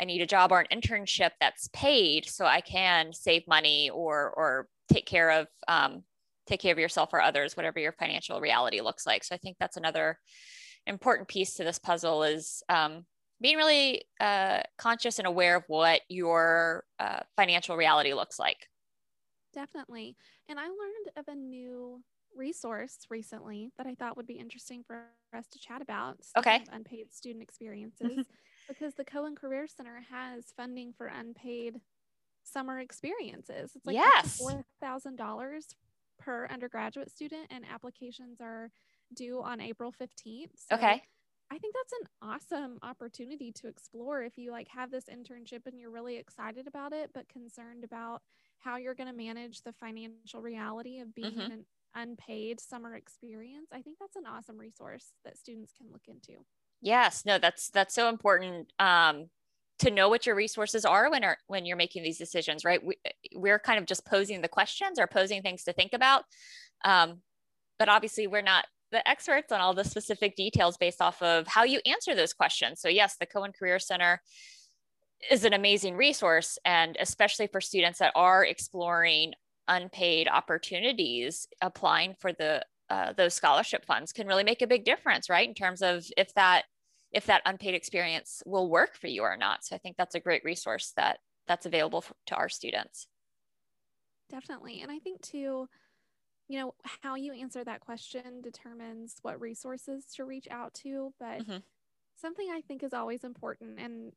I 0.00 0.04
need 0.04 0.20
a 0.20 0.26
job 0.26 0.52
or 0.52 0.60
an 0.60 0.80
internship 0.80 1.30
that's 1.40 1.68
paid 1.72 2.26
so 2.26 2.44
I 2.44 2.60
can 2.60 3.12
save 3.12 3.46
money 3.48 3.90
or 3.90 4.30
or 4.36 4.68
take 4.92 5.06
care 5.06 5.30
of 5.30 5.46
um, 5.68 6.02
take 6.46 6.60
care 6.60 6.72
of 6.72 6.78
yourself 6.78 7.10
or 7.12 7.20
others, 7.20 7.56
whatever 7.56 7.78
your 7.78 7.92
financial 7.92 8.40
reality 8.40 8.80
looks 8.80 9.06
like. 9.06 9.24
So 9.24 9.34
I 9.34 9.38
think 9.38 9.56
that's 9.58 9.76
another 9.76 10.18
important 10.86 11.28
piece 11.28 11.54
to 11.54 11.64
this 11.64 11.78
puzzle 11.78 12.22
is 12.22 12.62
um, 12.68 13.04
being 13.40 13.56
really 13.56 14.04
uh, 14.20 14.60
conscious 14.78 15.18
and 15.18 15.26
aware 15.26 15.56
of 15.56 15.64
what 15.66 16.02
your 16.08 16.84
uh, 16.98 17.20
financial 17.36 17.76
reality 17.76 18.14
looks 18.14 18.38
like. 18.38 18.68
Definitely. 19.52 20.16
And 20.48 20.58
I 20.58 20.64
learned 20.64 21.10
of 21.16 21.24
a 21.28 21.34
new 21.34 22.02
resource 22.36 22.98
recently 23.10 23.72
that 23.78 23.86
I 23.86 23.94
thought 23.94 24.16
would 24.16 24.26
be 24.26 24.34
interesting 24.34 24.84
for 24.86 25.04
us 25.36 25.46
to 25.48 25.58
chat 25.58 25.82
about. 25.82 26.18
Okay. 26.36 26.62
Unpaid 26.70 27.12
student 27.12 27.42
experiences 27.42 28.26
because 28.68 28.94
the 28.94 29.04
Cohen 29.04 29.34
Career 29.34 29.66
Center 29.66 30.02
has 30.10 30.44
funding 30.56 30.92
for 30.96 31.06
unpaid 31.06 31.80
summer 32.42 32.78
experiences. 32.78 33.72
It's 33.74 33.86
like 33.86 33.94
yes. 33.94 34.38
four 34.38 34.64
thousand 34.80 35.16
dollars 35.16 35.66
per 36.18 36.46
undergraduate 36.46 37.10
student, 37.10 37.46
and 37.50 37.64
applications 37.72 38.40
are 38.40 38.70
due 39.14 39.42
on 39.42 39.60
April 39.60 39.92
fifteenth. 39.92 40.52
So 40.68 40.76
okay. 40.76 41.02
I 41.50 41.58
think 41.58 41.74
that's 41.74 41.92
an 41.92 42.28
awesome 42.28 42.78
opportunity 42.82 43.52
to 43.52 43.68
explore 43.68 44.22
if 44.22 44.36
you 44.36 44.50
like 44.50 44.66
have 44.68 44.90
this 44.90 45.04
internship 45.04 45.66
and 45.66 45.78
you're 45.78 45.92
really 45.92 46.16
excited 46.16 46.66
about 46.66 46.92
it, 46.92 47.10
but 47.14 47.28
concerned 47.28 47.84
about 47.84 48.22
how 48.58 48.76
you're 48.76 48.96
going 48.96 49.08
to 49.08 49.16
manage 49.16 49.62
the 49.62 49.72
financial 49.72 50.40
reality 50.40 50.98
of 50.98 51.14
being 51.14 51.34
mm-hmm. 51.34 51.52
an 51.52 51.64
unpaid 51.94 52.60
summer 52.60 52.96
experience. 52.96 53.68
I 53.72 53.80
think 53.80 53.98
that's 54.00 54.16
an 54.16 54.26
awesome 54.26 54.58
resource 54.58 55.12
that 55.24 55.38
students 55.38 55.72
can 55.72 55.86
look 55.92 56.02
into. 56.08 56.40
Yes, 56.80 57.24
no, 57.24 57.38
that's 57.38 57.70
that's 57.70 57.94
so 57.94 58.08
important 58.08 58.72
um, 58.78 59.28
to 59.80 59.90
know 59.90 60.08
what 60.08 60.26
your 60.26 60.34
resources 60.34 60.84
are 60.84 61.10
when 61.10 61.24
are 61.24 61.38
when 61.46 61.66
you're 61.66 61.76
making 61.76 62.02
these 62.02 62.18
decisions, 62.18 62.64
right? 62.64 62.84
We, 62.84 62.96
we're 63.34 63.58
kind 63.58 63.78
of 63.78 63.86
just 63.86 64.06
posing 64.06 64.40
the 64.40 64.48
questions 64.48 64.98
or 64.98 65.06
posing 65.06 65.42
things 65.42 65.64
to 65.64 65.72
think 65.72 65.92
about, 65.92 66.24
um, 66.84 67.22
but 67.78 67.88
obviously 67.88 68.26
we're 68.26 68.42
not 68.42 68.66
the 68.92 69.06
experts 69.08 69.50
on 69.52 69.60
all 69.60 69.74
the 69.74 69.84
specific 69.84 70.36
details 70.36 70.76
based 70.76 71.02
off 71.02 71.20
of 71.20 71.46
how 71.48 71.64
you 71.64 71.80
answer 71.86 72.14
those 72.14 72.32
questions. 72.32 72.80
So 72.80 72.88
yes, 72.88 73.16
the 73.18 73.26
Cohen 73.26 73.52
Career 73.52 73.78
Center 73.78 74.22
is 75.30 75.44
an 75.44 75.52
amazing 75.52 75.96
resource, 75.96 76.58
and 76.64 76.96
especially 77.00 77.48
for 77.48 77.60
students 77.60 77.98
that 77.98 78.12
are 78.14 78.44
exploring 78.44 79.32
unpaid 79.66 80.28
opportunities, 80.28 81.48
applying 81.60 82.14
for 82.20 82.32
the 82.32 82.62
uh, 82.88 83.12
those 83.12 83.34
scholarship 83.34 83.84
funds 83.84 84.12
can 84.12 84.26
really 84.26 84.44
make 84.44 84.62
a 84.62 84.66
big 84.66 84.84
difference, 84.84 85.28
right? 85.28 85.48
In 85.48 85.54
terms 85.54 85.82
of 85.82 86.06
if 86.16 86.32
that 86.34 86.64
if 87.12 87.26
that 87.26 87.42
unpaid 87.46 87.74
experience 87.74 88.42
will 88.44 88.68
work 88.68 88.96
for 88.96 89.06
you 89.06 89.22
or 89.22 89.36
not. 89.36 89.64
So 89.64 89.74
I 89.74 89.78
think 89.78 89.96
that's 89.96 90.14
a 90.14 90.20
great 90.20 90.44
resource 90.44 90.92
that 90.96 91.18
that's 91.46 91.66
available 91.66 92.00
for, 92.00 92.14
to 92.26 92.34
our 92.34 92.48
students. 92.48 93.06
Definitely, 94.28 94.80
and 94.82 94.90
I 94.90 94.98
think 94.98 95.22
too, 95.22 95.68
you 96.48 96.58
know, 96.58 96.74
how 97.02 97.14
you 97.14 97.32
answer 97.32 97.64
that 97.64 97.80
question 97.80 98.40
determines 98.42 99.16
what 99.22 99.40
resources 99.40 100.04
to 100.16 100.24
reach 100.24 100.48
out 100.50 100.74
to. 100.74 101.12
But 101.18 101.40
mm-hmm. 101.40 101.58
something 102.16 102.48
I 102.52 102.60
think 102.60 102.82
is 102.82 102.92
always 102.92 103.24
important, 103.24 103.78
and 103.78 104.12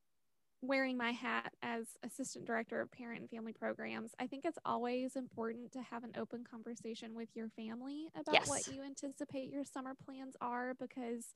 wearing 0.62 0.98
my 0.98 1.12
hat 1.12 1.54
as 1.62 1.88
assistant 2.04 2.46
director 2.46 2.82
of 2.82 2.92
parent 2.92 3.22
and 3.22 3.30
family 3.30 3.54
programs, 3.54 4.12
I 4.20 4.28
think 4.28 4.44
it's 4.46 4.60
always 4.66 5.16
important 5.16 5.72
to 5.74 5.82
have 5.82 6.04
an 6.04 6.12
open 6.18 6.44
conversation 6.50 7.16
with 7.16 7.30
your 7.34 7.50
family 7.50 8.10
about 8.14 8.34
yes. 8.34 8.48
what 8.48 8.68
you 8.68 8.84
anticipate 8.84 9.50
your 9.50 9.64
summer 9.64 9.94
plans 10.06 10.36
are 10.42 10.74
because 10.80 11.28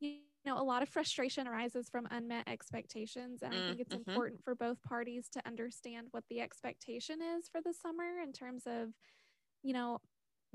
you 0.00 0.18
know 0.44 0.60
a 0.60 0.64
lot 0.64 0.82
of 0.82 0.88
frustration 0.88 1.46
arises 1.46 1.88
from 1.88 2.08
unmet 2.10 2.48
expectations 2.48 3.42
and 3.42 3.54
mm, 3.54 3.56
I 3.56 3.68
think 3.68 3.80
it's 3.80 3.94
mm-hmm. 3.94 4.10
important 4.10 4.42
for 4.42 4.54
both 4.54 4.82
parties 4.82 5.28
to 5.32 5.42
understand 5.46 6.08
what 6.10 6.24
the 6.28 6.40
expectation 6.40 7.20
is 7.22 7.48
for 7.48 7.60
the 7.62 7.72
summer 7.72 8.20
in 8.22 8.32
terms 8.32 8.64
of 8.66 8.88
you 9.62 9.72
know 9.72 9.98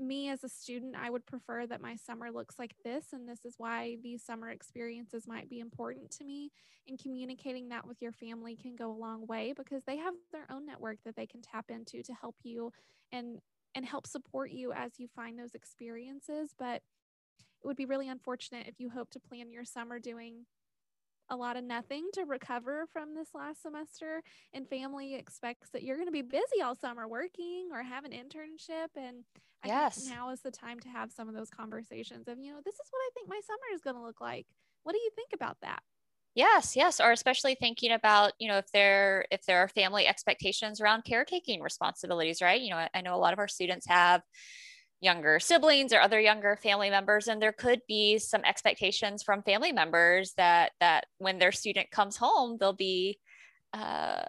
me 0.00 0.28
as 0.28 0.44
a 0.44 0.48
student, 0.48 0.94
I 0.96 1.10
would 1.10 1.26
prefer 1.26 1.66
that 1.66 1.80
my 1.80 1.96
summer 1.96 2.30
looks 2.30 2.58
like 2.58 2.74
this. 2.84 3.06
And 3.12 3.28
this 3.28 3.44
is 3.44 3.54
why 3.58 3.96
these 4.02 4.24
summer 4.24 4.50
experiences 4.50 5.26
might 5.26 5.48
be 5.48 5.60
important 5.60 6.10
to 6.12 6.24
me. 6.24 6.50
And 6.86 6.98
communicating 6.98 7.68
that 7.68 7.86
with 7.86 8.00
your 8.00 8.12
family 8.12 8.56
can 8.56 8.76
go 8.76 8.90
a 8.90 8.96
long 8.96 9.26
way 9.26 9.52
because 9.56 9.82
they 9.86 9.96
have 9.98 10.14
their 10.32 10.46
own 10.50 10.66
network 10.66 10.98
that 11.04 11.16
they 11.16 11.26
can 11.26 11.42
tap 11.42 11.66
into 11.68 12.02
to 12.02 12.12
help 12.14 12.36
you 12.42 12.72
and 13.12 13.38
and 13.74 13.84
help 13.84 14.06
support 14.06 14.50
you 14.50 14.72
as 14.72 14.92
you 14.98 15.06
find 15.14 15.38
those 15.38 15.54
experiences. 15.54 16.54
But 16.58 16.82
it 17.62 17.66
would 17.66 17.76
be 17.76 17.86
really 17.86 18.08
unfortunate 18.08 18.66
if 18.66 18.80
you 18.80 18.88
hope 18.88 19.10
to 19.10 19.20
plan 19.20 19.52
your 19.52 19.64
summer 19.64 19.98
doing 19.98 20.46
a 21.30 21.36
lot 21.36 21.56
of 21.56 21.64
nothing 21.64 22.08
to 22.14 22.24
recover 22.24 22.86
from 22.92 23.14
this 23.14 23.28
last 23.34 23.62
semester 23.62 24.22
and 24.52 24.68
family 24.68 25.14
expects 25.14 25.70
that 25.70 25.82
you're 25.82 25.96
going 25.96 26.08
to 26.08 26.12
be 26.12 26.22
busy 26.22 26.62
all 26.64 26.74
summer 26.74 27.06
working 27.06 27.68
or 27.72 27.82
have 27.82 28.04
an 28.04 28.12
internship 28.12 28.88
and 28.96 29.24
I 29.62 29.68
yes. 29.68 30.06
now 30.08 30.30
is 30.30 30.40
the 30.40 30.50
time 30.50 30.78
to 30.80 30.88
have 30.88 31.10
some 31.10 31.28
of 31.28 31.34
those 31.34 31.50
conversations 31.50 32.28
of 32.28 32.38
you 32.38 32.52
know 32.52 32.60
this 32.64 32.74
is 32.74 32.90
what 32.90 33.00
I 33.00 33.10
think 33.14 33.28
my 33.28 33.40
summer 33.46 33.74
is 33.74 33.80
going 33.80 33.96
to 33.96 34.02
look 34.02 34.20
like. 34.20 34.46
What 34.84 34.92
do 34.92 34.98
you 34.98 35.10
think 35.14 35.30
about 35.34 35.56
that? 35.62 35.82
Yes 36.34 36.76
yes 36.76 37.00
or 37.00 37.10
especially 37.10 37.56
thinking 37.56 37.92
about 37.92 38.32
you 38.38 38.48
know 38.48 38.58
if 38.58 38.70
there 38.72 39.26
if 39.30 39.44
there 39.44 39.58
are 39.58 39.68
family 39.68 40.06
expectations 40.06 40.80
around 40.80 41.04
caretaking 41.04 41.60
responsibilities 41.60 42.40
right? 42.40 42.60
You 42.60 42.70
know 42.70 42.76
I, 42.76 42.88
I 42.94 43.00
know 43.00 43.14
a 43.14 43.18
lot 43.18 43.32
of 43.32 43.38
our 43.38 43.48
students 43.48 43.86
have 43.88 44.22
younger 45.00 45.38
siblings 45.38 45.92
or 45.92 46.00
other 46.00 46.18
younger 46.18 46.56
family 46.56 46.90
members 46.90 47.28
and 47.28 47.40
there 47.40 47.52
could 47.52 47.80
be 47.86 48.18
some 48.18 48.44
expectations 48.44 49.22
from 49.22 49.42
family 49.42 49.70
members 49.70 50.32
that 50.36 50.72
that 50.80 51.06
when 51.18 51.38
their 51.38 51.52
student 51.52 51.88
comes 51.90 52.16
home 52.16 52.56
they'll 52.58 52.72
be 52.72 53.18
uh, 53.74 54.22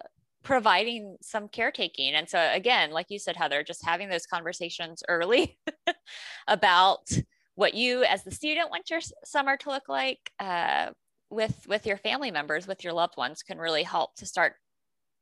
providing 0.44 1.18
some 1.22 1.48
caretaking. 1.48 2.14
And 2.14 2.30
so 2.30 2.40
again 2.54 2.92
like 2.92 3.08
you 3.10 3.20
said 3.20 3.36
heather 3.36 3.64
just 3.64 3.84
having 3.84 4.10
those 4.10 4.28
conversations 4.28 5.04
early 5.08 5.58
about 6.48 7.10
what 7.56 7.74
you 7.74 8.04
as 8.04 8.24
the 8.24 8.32
student 8.32 8.70
want 8.70 8.90
your 8.90 9.02
summer 9.26 9.58
to 9.58 9.70
look 9.70 9.90
like 9.90 10.32
uh, 10.40 10.92
with 11.30 11.66
with 11.68 11.86
your 11.86 11.98
family 11.98 12.32
members 12.32 12.68
with 12.68 12.84
your 12.84 12.94
loved 12.94 13.18
ones 13.18 13.44
can 13.44 13.58
really 13.58 13.84
help 13.84 14.16
to 14.16 14.26
start 14.26 14.54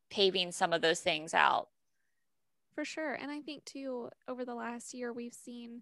paving 0.10 0.52
some 0.52 0.74
of 0.74 0.82
those 0.82 1.00
things 1.00 1.34
out 1.34 1.68
for 2.78 2.86
sure. 2.86 3.16
And 3.16 3.32
I 3.32 3.42
think 3.42 3.66
too, 3.66 4.08
over 4.28 4.46
the 4.46 4.54
last 4.54 4.94
year, 4.94 5.12
we've 5.12 5.34
seen 5.34 5.82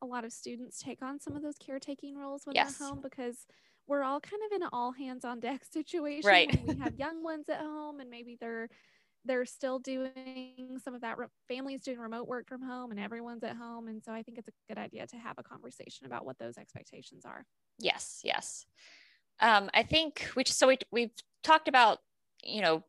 a 0.00 0.06
lot 0.06 0.24
of 0.24 0.32
students 0.32 0.78
take 0.80 1.02
on 1.02 1.18
some 1.18 1.34
of 1.34 1.42
those 1.42 1.56
caretaking 1.58 2.16
roles 2.16 2.46
when 2.46 2.54
yes. 2.54 2.78
they're 2.78 2.86
home 2.86 3.00
because 3.02 3.44
we're 3.88 4.04
all 4.04 4.20
kind 4.20 4.40
of 4.46 4.54
in 4.54 4.62
an 4.62 4.68
all 4.72 4.92
hands 4.92 5.24
on 5.24 5.40
deck 5.40 5.64
situation. 5.72 6.28
Right. 6.28 6.60
we 6.64 6.76
have 6.76 6.94
young 6.96 7.24
ones 7.24 7.48
at 7.48 7.58
home 7.58 7.98
and 7.98 8.08
maybe 8.08 8.38
they're 8.40 8.68
they're 9.24 9.44
still 9.44 9.80
doing 9.80 10.78
some 10.82 10.94
of 10.94 11.00
that 11.00 11.18
re- 11.18 11.26
families 11.48 11.82
doing 11.82 11.98
remote 11.98 12.28
work 12.28 12.48
from 12.48 12.62
home 12.62 12.92
and 12.92 13.00
everyone's 13.00 13.42
at 13.42 13.56
home 13.56 13.88
and 13.88 14.00
so 14.02 14.12
i 14.12 14.22
think 14.22 14.38
it's 14.38 14.48
a 14.48 14.52
good 14.72 14.78
idea 14.78 15.08
to 15.08 15.16
have 15.16 15.34
a 15.38 15.42
conversation 15.42 16.06
about 16.06 16.24
what 16.24 16.38
those 16.38 16.56
expectations 16.56 17.24
are 17.24 17.44
yes 17.80 18.20
yes 18.22 18.64
um, 19.40 19.68
i 19.74 19.82
think 19.82 20.30
we 20.36 20.44
so 20.46 20.68
we, 20.68 20.78
we've 20.92 21.10
talked 21.42 21.66
about 21.66 21.98
you 22.44 22.62
know 22.62 22.84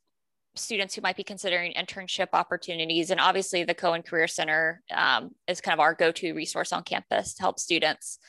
students 0.55 0.95
who 0.95 1.01
might 1.01 1.15
be 1.15 1.23
considering 1.23 1.73
internship 1.73 2.27
opportunities. 2.33 3.11
And 3.11 3.19
obviously, 3.19 3.63
the 3.63 3.73
Cohen 3.73 4.01
Career 4.01 4.27
Center 4.27 4.81
um, 4.93 5.31
is 5.47 5.61
kind 5.61 5.73
of 5.73 5.79
our 5.79 5.93
go 5.93 6.11
to 6.11 6.33
resource 6.33 6.73
on 6.73 6.83
campus 6.83 7.33
to 7.35 7.41
help 7.41 7.59
students 7.59 8.19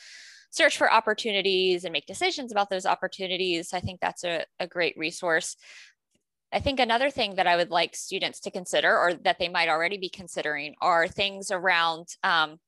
search 0.51 0.77
for 0.77 0.93
opportunities 0.93 1.85
and 1.85 1.93
make 1.93 2.07
decisions 2.07 2.53
about 2.53 2.71
those 2.71 2.87
opportunities. 2.87 3.73
I 3.73 3.81
think 3.81 4.01
that's 4.01 4.25
a, 4.25 4.45
a 4.59 4.67
great 4.67 4.97
resource. 4.97 5.57
I 6.53 6.59
think 6.59 6.81
another 6.81 7.11
thing 7.11 7.37
that 7.37 7.47
I 7.47 7.57
would 7.57 7.71
like 7.71 7.95
students 7.95 8.41
to 8.41 8.51
consider, 8.51 8.97
or 8.97 9.15
that 9.15 9.39
they 9.39 9.49
might 9.49 9.69
already 9.69 9.99
be 9.99 10.09
considering, 10.09 10.75
are 10.81 11.07
things 11.07 11.53
around 11.53 12.09
um, 12.25 12.59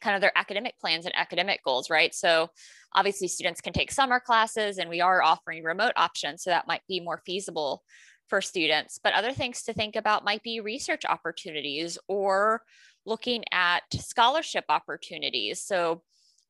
kind 0.00 0.14
of 0.14 0.22
their 0.22 0.36
academic 0.36 0.78
plans 0.80 1.04
and 1.04 1.14
academic 1.14 1.62
goals, 1.62 1.90
right? 1.90 2.14
So, 2.14 2.48
obviously, 2.94 3.28
students 3.28 3.60
can 3.60 3.74
take 3.74 3.92
summer 3.92 4.18
classes, 4.18 4.78
and 4.78 4.88
we 4.88 5.02
are 5.02 5.22
offering 5.22 5.62
remote 5.62 5.92
options. 5.96 6.42
So, 6.42 6.50
that 6.50 6.66
might 6.66 6.82
be 6.88 7.00
more 7.00 7.20
feasible 7.26 7.82
for 8.28 8.40
students. 8.40 8.98
But 9.02 9.14
other 9.14 9.32
things 9.32 9.62
to 9.62 9.72
think 9.72 9.96
about 9.96 10.24
might 10.24 10.42
be 10.42 10.60
research 10.60 11.04
opportunities 11.04 11.98
or 12.08 12.62
looking 13.04 13.44
at 13.52 13.82
scholarship 13.94 14.64
opportunities. 14.68 15.62
So 15.62 16.02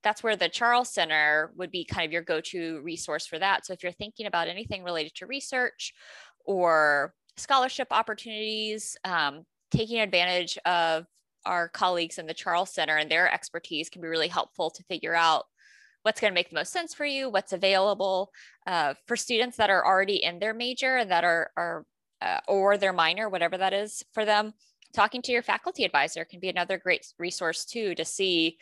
that's 0.02 0.22
where 0.22 0.36
the 0.36 0.48
Charles 0.48 0.92
Center 0.92 1.52
would 1.56 1.70
be 1.70 1.84
kind 1.84 2.06
of 2.06 2.12
your 2.12 2.22
go 2.22 2.40
to 2.40 2.80
resource 2.80 3.26
for 3.26 3.38
that. 3.38 3.66
So 3.66 3.72
if 3.72 3.82
you're 3.82 3.92
thinking 3.92 4.26
about 4.26 4.48
anything 4.48 4.82
related 4.82 5.14
to 5.16 5.26
research 5.26 5.92
or 6.44 7.12
scholarship 7.36 7.88
opportunities, 7.90 8.96
um, 9.04 9.44
taking 9.70 10.00
advantage 10.00 10.58
of 10.64 11.06
our 11.44 11.68
colleagues 11.68 12.18
in 12.18 12.26
the 12.26 12.34
Charles 12.34 12.72
Center 12.72 12.96
and 12.96 13.10
their 13.10 13.32
expertise 13.32 13.88
can 13.88 14.00
be 14.00 14.08
really 14.08 14.28
helpful 14.28 14.70
to 14.70 14.82
figure 14.84 15.14
out 15.14 15.44
what's 16.06 16.20
going 16.20 16.30
to 16.30 16.34
make 16.36 16.48
the 16.48 16.54
most 16.54 16.72
sense 16.72 16.94
for 16.94 17.04
you, 17.04 17.28
what's 17.28 17.52
available 17.52 18.30
uh, 18.68 18.94
for 19.08 19.16
students 19.16 19.56
that 19.56 19.70
are 19.70 19.84
already 19.84 20.22
in 20.22 20.38
their 20.38 20.54
major 20.54 21.04
that 21.04 21.24
are, 21.24 21.50
are 21.56 21.84
uh, 22.22 22.38
or 22.46 22.78
their 22.78 22.92
minor, 22.92 23.28
whatever 23.28 23.58
that 23.58 23.72
is 23.72 24.04
for 24.12 24.24
them. 24.24 24.54
Talking 24.94 25.20
to 25.22 25.32
your 25.32 25.42
faculty 25.42 25.82
advisor 25.82 26.24
can 26.24 26.38
be 26.38 26.48
another 26.48 26.78
great 26.78 27.04
resource 27.18 27.64
too 27.64 27.96
to 27.96 28.04
see, 28.04 28.56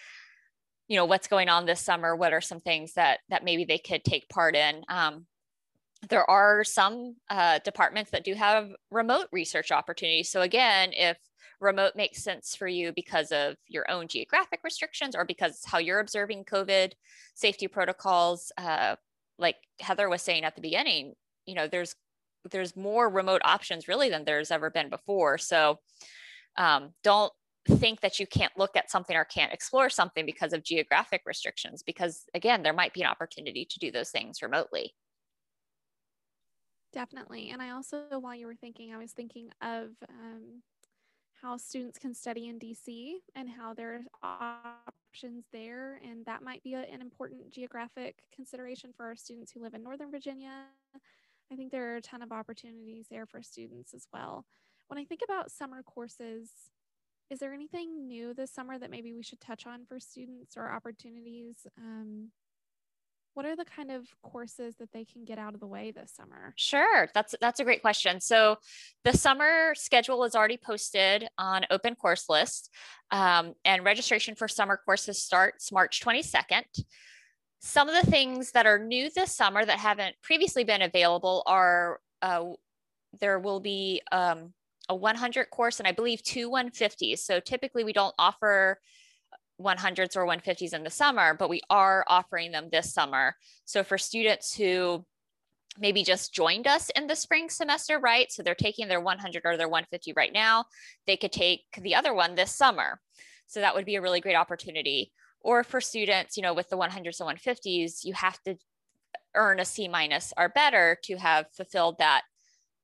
you 0.88 0.96
know, 0.96 1.04
what's 1.04 1.28
going 1.28 1.50
on 1.50 1.66
this 1.66 1.82
summer. 1.82 2.16
What 2.16 2.32
are 2.32 2.40
some 2.40 2.60
things 2.60 2.94
that 2.94 3.18
that 3.28 3.44
maybe 3.44 3.66
they 3.66 3.76
could 3.76 4.04
take 4.04 4.26
part 4.30 4.56
in? 4.56 4.82
Um, 4.88 5.26
there 6.08 6.28
are 6.28 6.64
some 6.64 7.16
uh, 7.28 7.58
departments 7.58 8.10
that 8.12 8.24
do 8.24 8.32
have 8.32 8.70
remote 8.90 9.26
research 9.32 9.70
opportunities. 9.70 10.30
So 10.30 10.40
again, 10.40 10.92
if 10.94 11.18
remote 11.64 11.96
makes 11.96 12.22
sense 12.22 12.54
for 12.54 12.68
you 12.68 12.92
because 12.92 13.32
of 13.32 13.56
your 13.66 13.90
own 13.90 14.06
geographic 14.06 14.60
restrictions 14.62 15.16
or 15.16 15.24
because 15.24 15.62
how 15.64 15.78
you're 15.78 16.00
observing 16.00 16.44
COVID 16.44 16.92
safety 17.34 17.66
protocols. 17.66 18.52
Uh, 18.56 18.96
like 19.38 19.56
Heather 19.80 20.08
was 20.08 20.22
saying 20.22 20.44
at 20.44 20.54
the 20.54 20.62
beginning, 20.62 21.14
you 21.46 21.54
know, 21.54 21.66
there's 21.66 21.96
there's 22.50 22.76
more 22.76 23.08
remote 23.08 23.40
options 23.44 23.88
really 23.88 24.10
than 24.10 24.24
there's 24.24 24.50
ever 24.50 24.70
been 24.70 24.90
before. 24.90 25.38
So 25.38 25.80
um, 26.56 26.90
don't 27.02 27.32
think 27.66 28.00
that 28.02 28.20
you 28.20 28.26
can't 28.26 28.52
look 28.58 28.76
at 28.76 28.90
something 28.90 29.16
or 29.16 29.24
can't 29.24 29.52
explore 29.52 29.88
something 29.88 30.26
because 30.26 30.52
of 30.52 30.62
geographic 30.62 31.22
restrictions, 31.24 31.82
because 31.82 32.24
again, 32.34 32.62
there 32.62 32.74
might 32.74 32.92
be 32.92 33.00
an 33.00 33.08
opportunity 33.08 33.64
to 33.64 33.78
do 33.78 33.90
those 33.90 34.10
things 34.10 34.42
remotely. 34.42 34.94
Definitely. 36.92 37.50
And 37.50 37.60
I 37.60 37.70
also, 37.70 38.02
while 38.20 38.34
you 38.34 38.46
were 38.46 38.54
thinking, 38.54 38.94
I 38.94 38.98
was 38.98 39.12
thinking 39.12 39.48
of 39.62 39.88
um, 40.08 40.62
how 41.40 41.56
students 41.56 41.98
can 41.98 42.14
study 42.14 42.48
in 42.48 42.58
DC 42.58 43.14
and 43.34 43.48
how 43.48 43.74
there 43.74 44.04
are 44.22 44.58
options 44.88 45.44
there. 45.52 46.00
And 46.08 46.24
that 46.26 46.42
might 46.42 46.62
be 46.62 46.74
a, 46.74 46.80
an 46.80 47.00
important 47.00 47.50
geographic 47.50 48.22
consideration 48.34 48.92
for 48.96 49.04
our 49.06 49.16
students 49.16 49.52
who 49.52 49.60
live 49.62 49.74
in 49.74 49.82
Northern 49.82 50.10
Virginia. 50.10 50.64
I 51.52 51.56
think 51.56 51.70
there 51.70 51.92
are 51.92 51.96
a 51.96 52.02
ton 52.02 52.22
of 52.22 52.32
opportunities 52.32 53.06
there 53.10 53.26
for 53.26 53.42
students 53.42 53.94
as 53.94 54.06
well. 54.12 54.44
When 54.88 54.98
I 54.98 55.04
think 55.04 55.20
about 55.24 55.50
summer 55.50 55.82
courses, 55.82 56.50
is 57.30 57.38
there 57.38 57.54
anything 57.54 58.06
new 58.06 58.34
this 58.34 58.50
summer 58.50 58.78
that 58.78 58.90
maybe 58.90 59.12
we 59.12 59.22
should 59.22 59.40
touch 59.40 59.66
on 59.66 59.84
for 59.86 59.98
students 59.98 60.56
or 60.56 60.70
opportunities? 60.70 61.66
Um, 61.78 62.30
what 63.34 63.44
are 63.44 63.56
the 63.56 63.64
kind 63.64 63.90
of 63.90 64.06
courses 64.22 64.76
that 64.76 64.92
they 64.92 65.04
can 65.04 65.24
get 65.24 65.38
out 65.38 65.54
of 65.54 65.60
the 65.60 65.66
way 65.66 65.90
this 65.90 66.12
summer? 66.12 66.54
Sure, 66.56 67.08
that's 67.14 67.34
that's 67.40 67.60
a 67.60 67.64
great 67.64 67.82
question. 67.82 68.20
So 68.20 68.56
the 69.02 69.12
summer 69.12 69.74
schedule 69.74 70.24
is 70.24 70.34
already 70.34 70.56
posted 70.56 71.28
on 71.36 71.66
Open 71.70 71.94
Course 71.94 72.28
List, 72.28 72.70
um, 73.10 73.54
and 73.64 73.84
registration 73.84 74.34
for 74.34 74.48
summer 74.48 74.80
courses 74.82 75.22
starts 75.22 75.72
March 75.72 76.00
22nd. 76.00 76.62
Some 77.60 77.88
of 77.88 77.94
the 78.02 78.10
things 78.10 78.52
that 78.52 78.66
are 78.66 78.78
new 78.78 79.10
this 79.14 79.32
summer 79.32 79.64
that 79.64 79.78
haven't 79.78 80.14
previously 80.22 80.64
been 80.64 80.82
available 80.82 81.42
are 81.46 82.00
uh, 82.22 82.44
there 83.20 83.38
will 83.38 83.60
be 83.60 84.02
um, 84.12 84.52
a 84.88 84.94
100 84.94 85.50
course 85.50 85.80
and 85.80 85.88
I 85.88 85.92
believe 85.92 86.22
two 86.22 86.50
150s. 86.50 87.18
So 87.18 87.40
typically 87.40 87.84
we 87.84 87.92
don't 87.92 88.14
offer 88.18 88.78
100s 89.60 90.16
or 90.16 90.26
150s 90.26 90.74
in 90.74 90.82
the 90.82 90.90
summer, 90.90 91.34
but 91.34 91.48
we 91.48 91.60
are 91.70 92.04
offering 92.08 92.52
them 92.52 92.68
this 92.70 92.92
summer. 92.92 93.36
So 93.64 93.84
for 93.84 93.98
students 93.98 94.54
who 94.54 95.04
maybe 95.78 96.02
just 96.02 96.32
joined 96.32 96.66
us 96.66 96.90
in 96.90 97.06
the 97.06 97.16
spring 97.16 97.48
semester, 97.48 97.98
right? 97.98 98.30
So 98.30 98.42
they're 98.42 98.54
taking 98.54 98.88
their 98.88 99.00
100 99.00 99.42
or 99.44 99.56
their 99.56 99.68
150 99.68 100.12
right 100.16 100.32
now, 100.32 100.66
they 101.06 101.16
could 101.16 101.32
take 101.32 101.62
the 101.80 101.94
other 101.94 102.14
one 102.14 102.34
this 102.34 102.54
summer. 102.54 103.00
So 103.46 103.60
that 103.60 103.74
would 103.74 103.84
be 103.84 103.96
a 103.96 104.02
really 104.02 104.20
great 104.20 104.36
opportunity. 104.36 105.12
Or 105.40 105.62
for 105.62 105.80
students, 105.80 106.36
you 106.36 106.42
know, 106.42 106.54
with 106.54 106.70
the 106.70 106.78
100s 106.78 107.20
and 107.20 107.38
150s, 107.38 108.04
you 108.04 108.14
have 108.14 108.40
to 108.44 108.56
earn 109.34 109.60
a 109.60 109.64
C 109.64 109.88
minus 109.88 110.32
or 110.36 110.48
better 110.48 110.98
to 111.04 111.16
have 111.16 111.46
fulfilled 111.52 111.96
that 111.98 112.22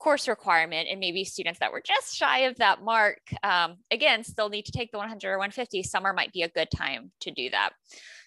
course 0.00 0.26
requirement 0.26 0.88
and 0.90 0.98
maybe 0.98 1.24
students 1.24 1.60
that 1.60 1.72
were 1.72 1.82
just 1.84 2.16
shy 2.16 2.40
of 2.40 2.56
that 2.56 2.82
mark 2.82 3.20
um, 3.42 3.76
again 3.90 4.24
still 4.24 4.48
need 4.48 4.64
to 4.64 4.72
take 4.72 4.90
the 4.90 4.98
100 4.98 5.28
or 5.28 5.38
150 5.38 5.82
summer 5.82 6.12
might 6.12 6.32
be 6.32 6.42
a 6.42 6.48
good 6.48 6.68
time 6.74 7.12
to 7.20 7.30
do 7.30 7.50
that. 7.50 7.70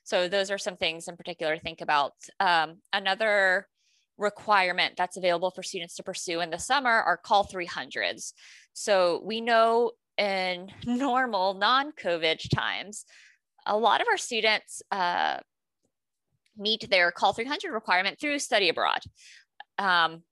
So 0.06 0.27
those 0.27 0.51
are 0.51 0.58
some 0.58 0.77
things 0.77 1.08
in 1.08 1.18
particular 1.18 1.56
to 1.56 1.62
think 1.62 1.82
about. 1.82 2.13
Um, 2.39 2.75
another 2.92 3.68
requirement 4.18 4.94
that's 4.96 5.18
available 5.18 5.50
for 5.51 5.63
students 5.63 5.96
to 5.96 6.03
pursue 6.03 6.42
in 6.42 6.50
the 6.50 6.60
summer 6.60 6.92
are 6.92 7.18
COLL 7.18 7.46
300s 7.51 8.34
so 8.74 9.22
we 9.24 9.39
know 9.39 9.92
in 10.18 10.72
normal 10.86 11.53
non-COVID 11.53 12.50
times, 12.53 13.06
a 13.65 13.77
lot 13.77 14.01
of 14.01 14.08
our 14.08 14.18
students 14.18 14.82
uh, 14.92 15.38
meet 16.58 16.89
their 16.89 17.12
COLL 17.12 17.34
300 17.34 17.72
requirement 17.72 18.20
through 18.20 18.39
study 18.39 18.70
abroad. 18.70 19.00
Um, 19.80 20.24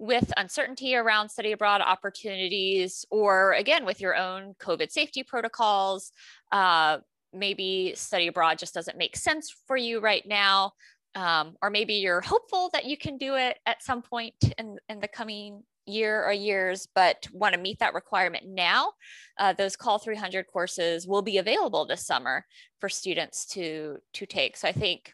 with 0.00 0.32
uncertainty 0.38 0.96
around 0.96 1.28
study 1.28 1.52
abroad 1.52 1.82
opportunities, 1.82 3.04
or 3.10 3.52
again, 3.52 3.84
with 3.84 4.00
your 4.00 4.16
own 4.16 4.54
COVID 4.58 4.90
safety 4.90 5.22
protocols, 5.22 6.10
uh, 6.52 6.98
maybe 7.34 7.92
study 7.94 8.26
abroad 8.26 8.58
just 8.58 8.72
doesn't 8.72 8.96
make 8.96 9.14
sense 9.14 9.54
for 9.66 9.76
you 9.76 10.00
right 10.00 10.26
now. 10.26 10.72
Um, 11.14 11.54
or 11.60 11.68
maybe 11.68 11.94
you're 11.94 12.22
hopeful 12.22 12.70
that 12.72 12.86
you 12.86 12.96
can 12.96 13.18
do 13.18 13.34
it 13.34 13.58
at 13.66 13.82
some 13.82 14.00
point 14.00 14.34
in, 14.56 14.78
in 14.88 15.00
the 15.00 15.08
coming 15.08 15.64
year 15.84 16.24
or 16.24 16.32
years, 16.32 16.88
but 16.94 17.26
want 17.32 17.54
to 17.54 17.60
meet 17.60 17.80
that 17.80 17.92
requirement 17.92 18.44
now, 18.46 18.92
uh, 19.38 19.52
those 19.52 19.76
COLL 19.76 19.98
300 19.98 20.46
courses 20.46 21.06
will 21.06 21.22
be 21.22 21.38
available 21.38 21.84
this 21.84 22.06
summer 22.06 22.46
for 22.80 22.88
students 22.88 23.44
to, 23.46 23.98
to 24.14 24.24
take. 24.24 24.56
So 24.56 24.68
I 24.68 24.72
think 24.72 25.12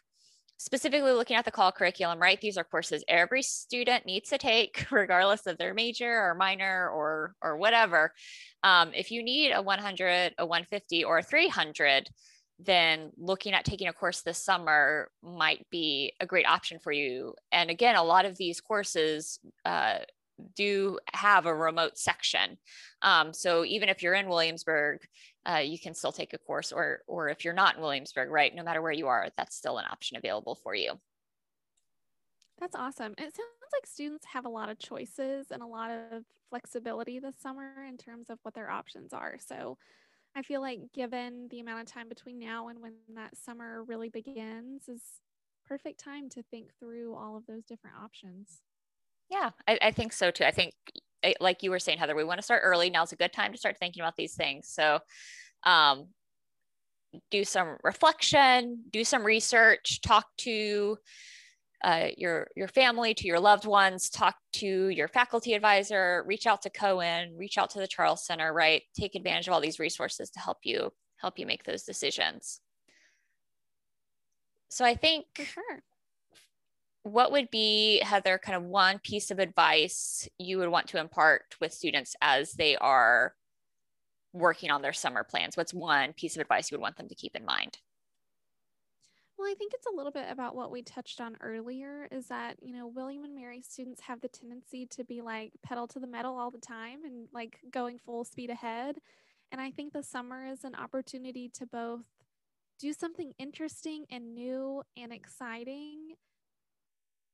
specifically 0.57 1.11
looking 1.11 1.37
at 1.37 1.45
the 1.45 1.51
COLL 1.51 1.71
curriculum, 1.71 2.19
right? 2.19 2.41
These 2.41 2.57
are 2.57 2.63
courses 2.63 3.03
every 3.07 3.43
student 3.43 4.05
needs 4.05 4.29
to 4.29 4.37
take, 4.37 4.85
regardless 4.91 5.45
of 5.45 5.57
their 5.57 5.73
major 5.73 6.11
or 6.11 6.35
minor 6.35 6.89
or 6.89 7.35
or 7.41 7.57
whatever. 7.57 8.11
Um, 8.63 8.91
if 8.93 9.11
you 9.11 9.23
need 9.23 9.51
a 9.51 9.61
100, 9.61 10.33
a 10.37 10.45
150, 10.45 11.03
or 11.03 11.19
a 11.19 11.23
300, 11.23 12.09
then 12.59 13.11
looking 13.17 13.53
at 13.53 13.65
taking 13.65 13.87
a 13.87 13.93
course 13.93 14.21
this 14.21 14.43
summer 14.43 15.11
might 15.21 15.65
be 15.69 16.13
a 16.19 16.25
great 16.25 16.47
option 16.47 16.79
for 16.79 16.91
you. 16.91 17.35
And 17.51 17.69
again, 17.69 17.95
a 17.95 18.03
lot 18.03 18.25
of 18.25 18.35
these 18.35 18.59
courses 18.61 19.39
uh, 19.63 19.99
do 20.55 20.99
have 21.13 21.45
a 21.45 21.53
remote 21.53 21.97
section. 21.97 22.57
Um, 23.01 23.33
so 23.33 23.63
even 23.63 23.89
if 23.89 24.01
you're 24.01 24.13
in 24.13 24.27
Williamsburg, 24.27 25.01
uh, 25.47 25.57
you 25.57 25.79
can 25.79 25.93
still 25.93 26.11
take 26.11 26.33
a 26.33 26.37
course, 26.37 26.71
or 26.71 27.03
or 27.07 27.29
if 27.29 27.45
you're 27.45 27.53
not 27.53 27.75
in 27.75 27.81
Williamsburg, 27.81 28.29
right, 28.29 28.53
no 28.53 28.63
matter 28.63 28.81
where 28.81 28.91
you 28.91 29.07
are, 29.07 29.29
that's 29.37 29.55
still 29.55 29.77
an 29.77 29.85
option 29.89 30.17
available 30.17 30.55
for 30.55 30.75
you. 30.75 30.99
That's 32.59 32.75
awesome. 32.75 33.13
It 33.13 33.35
sounds 33.35 33.71
like 33.71 33.85
students 33.85 34.25
have 34.25 34.45
a 34.45 34.49
lot 34.49 34.69
of 34.69 34.79
choices 34.79 35.51
and 35.51 35.61
a 35.61 35.67
lot 35.67 35.91
of 35.91 36.23
flexibility 36.49 37.19
this 37.19 37.35
summer 37.39 37.83
in 37.87 37.97
terms 37.97 38.29
of 38.29 38.39
what 38.41 38.55
their 38.55 38.69
options 38.69 39.13
are. 39.13 39.37
So 39.37 39.77
I 40.35 40.41
feel 40.41 40.61
like 40.61 40.79
given 40.93 41.47
the 41.49 41.59
amount 41.59 41.81
of 41.81 41.93
time 41.93 42.09
between 42.09 42.39
now 42.39 42.67
and 42.69 42.81
when 42.81 42.93
that 43.15 43.37
summer 43.37 43.83
really 43.83 44.09
begins 44.09 44.89
is 44.89 45.01
perfect 45.67 45.99
time 45.99 46.29
to 46.29 46.41
think 46.43 46.71
through 46.79 47.15
all 47.15 47.37
of 47.37 47.45
those 47.45 47.63
different 47.65 47.97
options. 47.97 48.61
Yeah, 49.29 49.51
I, 49.67 49.77
I 49.81 49.91
think 49.91 50.13
so 50.13 50.31
too. 50.31 50.45
I 50.45 50.51
think, 50.51 50.73
like 51.39 51.63
you 51.63 51.71
were 51.71 51.79
saying, 51.79 51.97
Heather, 51.97 52.15
we 52.15 52.23
want 52.23 52.39
to 52.39 52.43
start 52.43 52.61
early. 52.63 52.89
Now's 52.89 53.11
a 53.11 53.17
good 53.17 53.33
time 53.33 53.51
to 53.51 53.57
start 53.57 53.77
thinking 53.77 54.01
about 54.01 54.15
these 54.15 54.35
things. 54.35 54.69
So, 54.69 54.99
um, 55.63 56.07
do 57.31 57.43
some 57.43 57.77
reflection, 57.83 58.83
do 58.91 59.03
some 59.03 59.23
research, 59.23 60.01
talk 60.01 60.25
to 60.37 60.97
uh, 61.83 62.07
your 62.17 62.47
your 62.55 62.67
family, 62.67 63.13
to 63.13 63.27
your 63.27 63.39
loved 63.39 63.65
ones, 63.65 64.09
talk 64.09 64.35
to 64.53 64.89
your 64.89 65.07
faculty 65.07 65.53
advisor, 65.53 66.23
reach 66.27 66.47
out 66.47 66.61
to 66.63 66.69
Cohen, 66.69 67.35
reach 67.37 67.57
out 67.57 67.69
to 67.71 67.79
the 67.79 67.87
Charles 67.87 68.25
Center, 68.25 68.51
right? 68.51 68.81
Take 68.95 69.15
advantage 69.15 69.47
of 69.47 69.53
all 69.53 69.61
these 69.61 69.79
resources 69.79 70.29
to 70.31 70.39
help 70.39 70.57
you 70.63 70.91
help 71.17 71.39
you 71.39 71.45
make 71.45 71.63
those 71.63 71.83
decisions. 71.83 72.61
So 74.69 74.85
I 74.85 74.95
think 74.95 75.25
sure 75.35 75.81
what 77.07 77.31
would 77.31 77.49
be 77.49 77.99
heather 78.03 78.37
kind 78.37 78.55
of 78.55 78.63
one 78.63 78.99
piece 78.99 79.31
of 79.31 79.39
advice 79.39 80.27
you 80.37 80.57
would 80.57 80.69
want 80.69 80.87
to 80.87 80.99
impart 80.99 81.55
with 81.61 81.73
students 81.73 82.15
as 82.21 82.53
they 82.53 82.75
are 82.77 83.33
working 84.33 84.69
on 84.69 84.81
their 84.81 84.93
summer 84.93 85.23
plans 85.23 85.57
what's 85.57 85.73
one 85.73 86.13
piece 86.13 86.35
of 86.35 86.41
advice 86.41 86.69
you 86.69 86.77
would 86.77 86.81
want 86.81 86.97
them 86.97 87.07
to 87.07 87.15
keep 87.15 87.35
in 87.35 87.45
mind 87.45 87.79
well, 89.37 89.51
I 89.51 89.53
think 89.53 89.73
it's 89.75 89.85
a 89.85 89.95
little 89.95 90.11
bit 90.11 90.25
about 90.31 90.55
what 90.55 90.71
we 90.71 90.81
touched 90.81 91.21
on 91.21 91.37
earlier 91.41 92.07
is 92.11 92.27
that, 92.27 92.57
you 92.59 92.73
know, 92.73 92.87
William 92.87 93.23
and 93.23 93.35
Mary 93.35 93.61
students 93.61 94.01
have 94.01 94.19
the 94.19 94.27
tendency 94.27 94.87
to 94.87 95.03
be 95.03 95.21
like 95.21 95.51
pedal 95.61 95.87
to 95.89 95.99
the 95.99 96.07
metal 96.07 96.39
all 96.39 96.49
the 96.49 96.57
time 96.57 97.05
and 97.05 97.27
like 97.31 97.59
going 97.69 97.99
full 97.99 98.23
speed 98.25 98.49
ahead. 98.49 98.97
And 99.51 99.61
I 99.61 99.69
think 99.69 99.93
the 99.93 100.01
summer 100.01 100.47
is 100.47 100.63
an 100.63 100.73
opportunity 100.73 101.49
to 101.49 101.67
both 101.67 102.01
do 102.79 102.93
something 102.93 103.33
interesting 103.37 104.05
and 104.09 104.33
new 104.33 104.81
and 104.97 105.13
exciting 105.13 106.15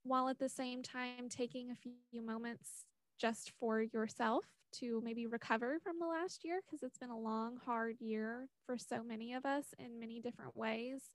while 0.04 0.30
at 0.30 0.40
the 0.40 0.50
same 0.50 0.84
time 0.84 1.30
taking 1.30 1.72
a 1.72 1.76
few 1.76 2.22
moments 2.22 2.86
just 3.20 3.52
for 3.60 3.82
yourself 3.82 4.46
to 4.74 5.02
maybe 5.04 5.28
recover 5.28 5.80
from 5.82 6.00
the 6.00 6.08
last 6.08 6.44
year 6.44 6.60
because 6.66 6.84
it's 6.84 6.98
been 6.98 7.10
a 7.10 7.18
long, 7.18 7.58
hard 7.64 7.96
year 8.00 8.48
for 8.66 8.78
so 8.78 9.04
many 9.04 9.34
of 9.34 9.46
us 9.46 9.66
in 9.78 10.00
many 10.00 10.20
different 10.20 10.56
ways. 10.58 11.12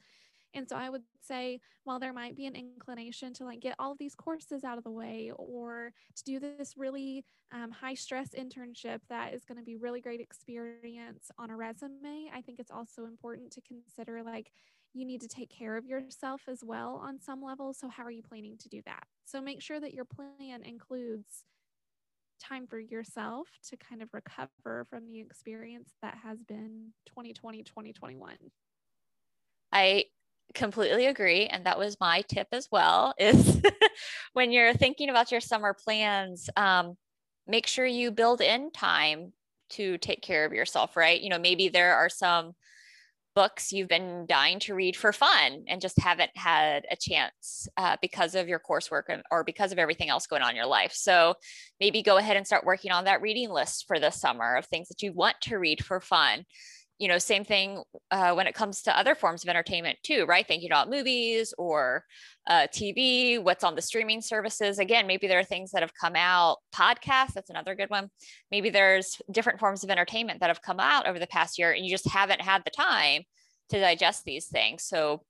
And 0.55 0.67
so 0.67 0.77
I 0.77 0.89
would 0.89 1.03
say, 1.21 1.61
while 1.85 1.99
there 1.99 2.13
might 2.13 2.37
be 2.37 2.47
an 2.47 2.57
inclination 2.57 3.35
to 3.35 3.45
like 3.45 3.61
get 3.61 3.75
all 3.79 3.93
of 3.93 3.99
these 3.99 4.15
courses 4.15 4.65
out 4.65 4.79
of 4.79 4.85
the 4.85 4.91
way 4.91 5.31
or 5.37 5.93
to 6.17 6.25
do 6.25 6.41
this 6.41 6.75
really 6.77 7.25
um, 7.53 7.71
high 7.71 7.95
stress 7.95 8.31
internship 8.31 9.01
that 9.09 9.35
is 9.35 9.45
going 9.45 9.59
to 9.59 9.65
be 9.65 9.77
really 9.77 10.01
great 10.01 10.21
experience 10.21 11.31
on 11.39 11.51
a 11.51 11.57
resume, 11.57 12.31
I 12.35 12.41
think 12.41 12.59
it's 12.61 12.71
also 12.71 13.05
important 13.05 13.53
to 13.53 13.61
consider 13.61 14.23
like 14.23 14.51
you 14.95 15.05
need 15.05 15.21
to 15.21 15.29
take 15.29 15.51
care 15.51 15.77
of 15.77 15.87
yourself 15.87 16.43
as 16.49 16.65
well 16.65 17.01
on 17.03 17.21
some 17.21 17.43
level. 17.43 17.73
So, 17.75 17.89
how 17.89 18.05
are 18.05 18.11
you 18.11 18.23
planning 18.23 18.57
to 18.59 18.69
do 18.69 18.83
that? 18.87 19.05
So, 19.25 19.41
make 19.41 19.63
sure 19.63 19.81
that 19.81 19.95
your 19.95 20.05
plan 20.05 20.63
includes 20.63 21.45
time 22.39 22.67
for 22.67 22.79
yourself 22.79 23.49
to 23.69 23.77
kind 23.77 24.03
of 24.03 24.09
recover 24.13 24.87
from 24.89 25.07
the 25.07 25.21
experience 25.21 25.95
that 26.03 26.19
has 26.23 26.43
been 26.43 26.93
2020, 27.07 27.63
2021. 27.65 28.37
I 29.73 30.05
completely 30.55 31.07
agree 31.07 31.47
and 31.47 31.67
that 31.67 31.79
was 31.79 32.01
my 32.01 32.23
tip 32.23 32.49
as 32.53 32.69
well 32.73 33.13
is 33.19 33.61
when 34.33 34.51
you're 34.51 34.73
thinking 34.73 35.11
about 35.11 35.31
your 35.31 35.43
summer 35.43 35.75
plans 35.75 36.49
um, 36.57 36.97
make 37.47 37.67
sure 37.67 37.85
you 37.85 38.11
build 38.11 38.41
in 38.41 38.71
time 38.71 39.33
to 39.69 39.99
take 39.99 40.23
care 40.23 40.47
of 40.47 40.53
yourself 40.55 40.97
right 40.97 41.21
you 41.21 41.29
know 41.29 41.39
maybe 41.39 41.69
there 41.69 41.95
are 41.95 42.09
some 42.09 42.55
books 43.39 43.73
you've 43.73 43.87
been 43.87 44.27
dying 44.27 44.59
to 44.59 44.75
read 44.75 44.97
for 44.97 45.13
fun 45.13 45.63
and 45.69 45.81
just 45.81 45.97
haven't 46.01 46.33
had 46.35 46.85
a 46.91 46.97
chance 46.97 47.69
uh, 47.77 47.97
because 48.03 48.35
of 48.35 48.49
your 48.49 48.59
coursework 48.59 49.05
or 49.31 49.45
because 49.45 49.71
of 49.71 49.79
everything 49.79 50.09
else 50.09 50.27
going 50.27 50.43
on 50.43 50.51
in 50.51 50.57
your 50.57 50.67
life. 50.67 50.91
So 50.93 51.35
maybe 51.79 52.03
go 52.03 52.17
ahead 52.17 52.37
and 52.37 52.45
start 52.45 52.67
working 52.67 52.91
on 52.91 53.05
that 53.05 53.23
reading 53.23 53.51
list 53.51 53.85
for 53.87 54.01
the 54.01 54.11
summer 54.11 54.57
of 54.57 54.67
things 54.67 54.89
that 54.89 55.03
you 55.03 55.13
want 55.13 55.37
to 55.43 55.59
read 55.59 55.85
for 55.85 56.01
fun 56.01 56.47
you 56.99 57.07
know, 57.07 57.19
same 57.19 57.45
thing 57.45 57.83
uh, 58.11 58.33
when 58.33 58.49
it 58.49 58.55
comes 58.55 58.83
to 58.83 58.99
other 58.99 59.15
forms 59.15 59.45
of 59.45 59.49
entertainment 59.49 59.99
too, 60.03 60.25
right? 60.27 60.47
Thinking 60.47 60.69
about 60.69 60.91
movies 60.91 61.55
or 61.57 62.05
uh, 62.49 62.67
TV, 62.75 63.41
what's 63.41 63.63
on 63.63 63.77
the 63.77 63.83
streaming 63.83 64.21
services. 64.21 64.81
Again, 64.81 65.07
maybe 65.07 65.29
there 65.29 65.39
are 65.39 65.45
things 65.45 65.71
that 65.71 65.83
have 65.83 65.93
come 65.95 66.17
out, 66.17 66.59
podcasts, 66.75 67.35
that's 67.35 67.51
another 67.51 67.77
good 67.77 67.89
one. 67.89 68.09
Maybe 68.51 68.69
there's 68.69 69.17
different 69.31 69.61
forms 69.61 69.85
of 69.85 69.91
entertainment 69.91 70.41
that 70.41 70.51
have 70.51 70.63
come 70.63 70.81
out 70.81 71.07
over 71.07 71.21
the 71.21 71.27
past 71.29 71.57
year 71.57 71.73
and 71.73 71.85
you 71.85 71.91
just 71.91 72.09
haven't 72.09 72.41
had 72.41 72.63
the 72.65 72.71
time 72.71 73.23
to 73.69 73.81
digest 73.81 74.25
these 74.25 74.47
things. 74.47 74.83
So, 74.83 75.23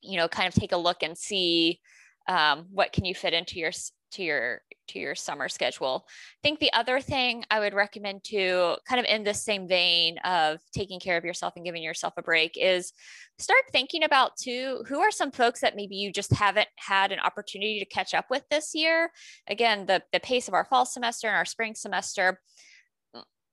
you 0.00 0.16
know, 0.16 0.28
kind 0.28 0.48
of 0.48 0.54
take 0.54 0.72
a 0.72 0.78
look 0.78 1.02
and 1.02 1.16
see 1.16 1.78
um, 2.26 2.66
what 2.70 2.92
can 2.92 3.04
you 3.04 3.14
fit 3.14 3.34
into 3.34 3.58
your 3.58 3.72
to 4.12 4.22
your 4.22 4.62
to 4.88 4.98
your 4.98 5.14
summer 5.14 5.48
schedule. 5.48 6.04
I 6.08 6.40
think 6.42 6.58
the 6.58 6.72
other 6.72 7.00
thing 7.00 7.44
I 7.50 7.60
would 7.60 7.74
recommend 7.74 8.24
to 8.24 8.76
kind 8.88 9.00
of 9.00 9.06
in 9.06 9.24
the 9.24 9.34
same 9.34 9.68
vein 9.68 10.18
of 10.24 10.58
taking 10.74 11.00
care 11.00 11.16
of 11.16 11.24
yourself 11.24 11.54
and 11.56 11.64
giving 11.64 11.82
yourself 11.82 12.14
a 12.16 12.22
break 12.22 12.52
is 12.56 12.92
start 13.38 13.62
thinking 13.72 14.02
about 14.02 14.32
too 14.36 14.84
who 14.88 15.00
are 15.00 15.10
some 15.10 15.30
folks 15.30 15.60
that 15.60 15.76
maybe 15.76 15.96
you 15.96 16.12
just 16.12 16.32
haven't 16.32 16.68
had 16.76 17.12
an 17.12 17.20
opportunity 17.20 17.78
to 17.78 17.86
catch 17.86 18.14
up 18.14 18.26
with 18.30 18.42
this 18.50 18.74
year. 18.74 19.10
Again, 19.48 19.86
the 19.86 20.02
the 20.12 20.20
pace 20.20 20.48
of 20.48 20.54
our 20.54 20.64
fall 20.64 20.86
semester 20.86 21.28
and 21.28 21.36
our 21.36 21.44
spring 21.44 21.74
semester 21.74 22.40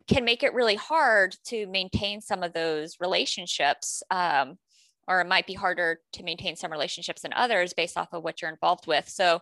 can 0.07 0.23
make 0.23 0.41
it 0.41 0.53
really 0.53 0.75
hard 0.75 1.35
to 1.45 1.67
maintain 1.67 2.21
some 2.21 2.41
of 2.41 2.53
those 2.53 2.95
relationships. 2.99 4.01
Um, 4.09 4.57
or 5.07 5.21
it 5.21 5.27
might 5.27 5.47
be 5.47 5.53
harder 5.53 5.99
to 6.13 6.23
maintain 6.23 6.55
some 6.55 6.71
relationships 6.71 7.21
than 7.21 7.33
others 7.33 7.73
based 7.73 7.97
off 7.97 8.11
of 8.11 8.23
what 8.23 8.41
you're 8.41 8.51
involved 8.51 8.87
with. 8.87 9.07
So 9.07 9.39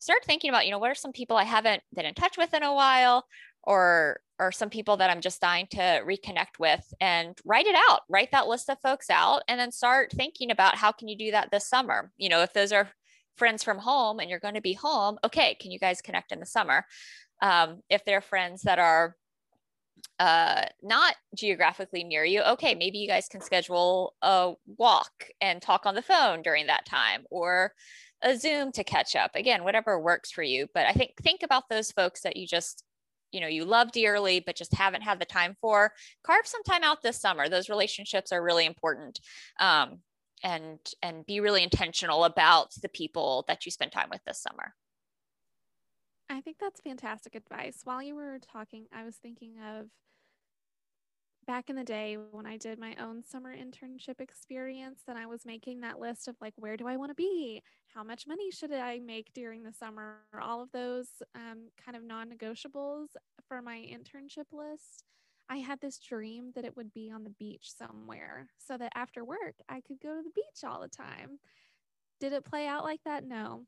start 0.00 0.24
thinking 0.24 0.50
about, 0.50 0.66
you 0.66 0.72
know, 0.72 0.78
what 0.78 0.90
are 0.90 0.96
some 0.96 1.12
people 1.12 1.36
I 1.36 1.44
haven't 1.44 1.82
been 1.94 2.06
in 2.06 2.14
touch 2.14 2.36
with 2.36 2.52
in 2.52 2.62
a 2.62 2.74
while 2.74 3.24
or 3.62 4.20
or 4.38 4.50
some 4.50 4.70
people 4.70 4.96
that 4.96 5.10
I'm 5.10 5.20
just 5.20 5.40
dying 5.40 5.66
to 5.72 6.02
reconnect 6.04 6.58
with 6.58 6.82
and 6.98 7.36
write 7.44 7.66
it 7.66 7.76
out, 7.90 8.00
write 8.08 8.32
that 8.32 8.48
list 8.48 8.70
of 8.70 8.80
folks 8.80 9.10
out 9.10 9.42
and 9.48 9.60
then 9.60 9.70
start 9.70 10.12
thinking 10.12 10.50
about 10.50 10.76
how 10.76 10.92
can 10.92 11.08
you 11.08 11.16
do 11.16 11.30
that 11.32 11.50
this 11.50 11.68
summer? 11.68 12.10
You 12.16 12.30
know, 12.30 12.40
if 12.40 12.54
those 12.54 12.72
are 12.72 12.88
friends 13.36 13.62
from 13.62 13.76
home 13.76 14.18
and 14.18 14.30
you're 14.30 14.38
going 14.38 14.54
to 14.54 14.62
be 14.62 14.72
home, 14.72 15.18
okay, 15.24 15.56
can 15.60 15.70
you 15.70 15.78
guys 15.78 16.00
connect 16.00 16.32
in 16.32 16.40
the 16.40 16.46
summer? 16.46 16.86
Um, 17.42 17.82
if 17.90 18.02
they're 18.06 18.22
friends 18.22 18.62
that 18.62 18.78
are 18.78 19.14
uh, 20.18 20.62
not 20.82 21.16
geographically 21.34 22.02
near 22.02 22.24
you, 22.24 22.40
okay, 22.40 22.74
maybe 22.74 22.96
you 22.96 23.08
guys 23.08 23.28
can 23.28 23.42
schedule 23.42 24.14
a 24.22 24.54
walk 24.78 25.26
and 25.42 25.60
talk 25.60 25.84
on 25.84 25.94
the 25.94 26.02
phone 26.02 26.40
during 26.40 26.68
that 26.68 26.86
time 26.86 27.24
or 27.30 27.74
a 28.22 28.36
Zoom 28.36 28.72
to 28.72 28.84
catch 28.84 29.16
up. 29.16 29.32
Again, 29.34 29.64
whatever 29.64 29.98
works 29.98 30.30
for 30.30 30.42
you. 30.42 30.66
But 30.74 30.86
I 30.86 30.92
think 30.92 31.12
think 31.22 31.42
about 31.42 31.68
those 31.68 31.90
folks 31.90 32.22
that 32.22 32.36
you 32.36 32.46
just 32.46 32.84
you 33.32 33.40
know 33.40 33.46
you 33.46 33.64
love 33.64 33.92
dearly 33.92 34.40
but 34.40 34.56
just 34.56 34.74
haven't 34.74 35.02
had 35.02 35.20
the 35.20 35.24
time 35.24 35.56
for 35.60 35.92
carve 36.24 36.46
some 36.46 36.62
time 36.62 36.82
out 36.82 37.02
this 37.02 37.20
summer 37.20 37.48
those 37.48 37.68
relationships 37.68 38.32
are 38.32 38.42
really 38.42 38.66
important 38.66 39.20
um, 39.60 39.98
and 40.42 40.78
and 41.02 41.26
be 41.26 41.40
really 41.40 41.62
intentional 41.62 42.24
about 42.24 42.72
the 42.82 42.88
people 42.88 43.44
that 43.48 43.64
you 43.64 43.70
spend 43.70 43.92
time 43.92 44.08
with 44.10 44.22
this 44.26 44.40
summer 44.42 44.74
i 46.28 46.40
think 46.40 46.56
that's 46.58 46.80
fantastic 46.80 47.34
advice 47.34 47.80
while 47.84 48.02
you 48.02 48.14
were 48.14 48.38
talking 48.52 48.86
i 48.92 49.04
was 49.04 49.16
thinking 49.16 49.54
of 49.64 49.86
back 51.46 51.70
in 51.70 51.76
the 51.76 51.84
day 51.84 52.16
when 52.30 52.46
I 52.46 52.56
did 52.56 52.78
my 52.78 52.94
own 53.00 53.22
summer 53.22 53.54
internship 53.54 54.20
experience, 54.20 55.02
then 55.06 55.16
I 55.16 55.26
was 55.26 55.44
making 55.44 55.80
that 55.80 55.98
list 55.98 56.28
of 56.28 56.36
like, 56.40 56.54
where 56.56 56.76
do 56.76 56.86
I 56.86 56.96
want 56.96 57.10
to 57.10 57.14
be? 57.14 57.62
How 57.94 58.04
much 58.04 58.26
money 58.26 58.50
should 58.50 58.72
I 58.72 59.00
make 59.00 59.32
during 59.34 59.62
the 59.62 59.72
summer? 59.72 60.18
All 60.40 60.62
of 60.62 60.70
those 60.72 61.08
um, 61.34 61.68
kind 61.84 61.96
of 61.96 62.04
non 62.04 62.30
negotiables 62.30 63.08
for 63.48 63.62
my 63.62 63.76
internship 63.76 64.46
list. 64.52 65.04
I 65.48 65.56
had 65.56 65.80
this 65.80 65.98
dream 65.98 66.52
that 66.54 66.64
it 66.64 66.76
would 66.76 66.92
be 66.92 67.10
on 67.10 67.24
the 67.24 67.30
beach 67.30 67.72
somewhere 67.76 68.46
so 68.58 68.76
that 68.76 68.92
after 68.94 69.24
work 69.24 69.56
I 69.68 69.80
could 69.80 70.00
go 70.00 70.14
to 70.14 70.22
the 70.22 70.30
beach 70.30 70.64
all 70.64 70.80
the 70.80 70.88
time. 70.88 71.40
Did 72.20 72.32
it 72.32 72.44
play 72.44 72.68
out 72.68 72.84
like 72.84 73.00
that? 73.04 73.24
No 73.24 73.64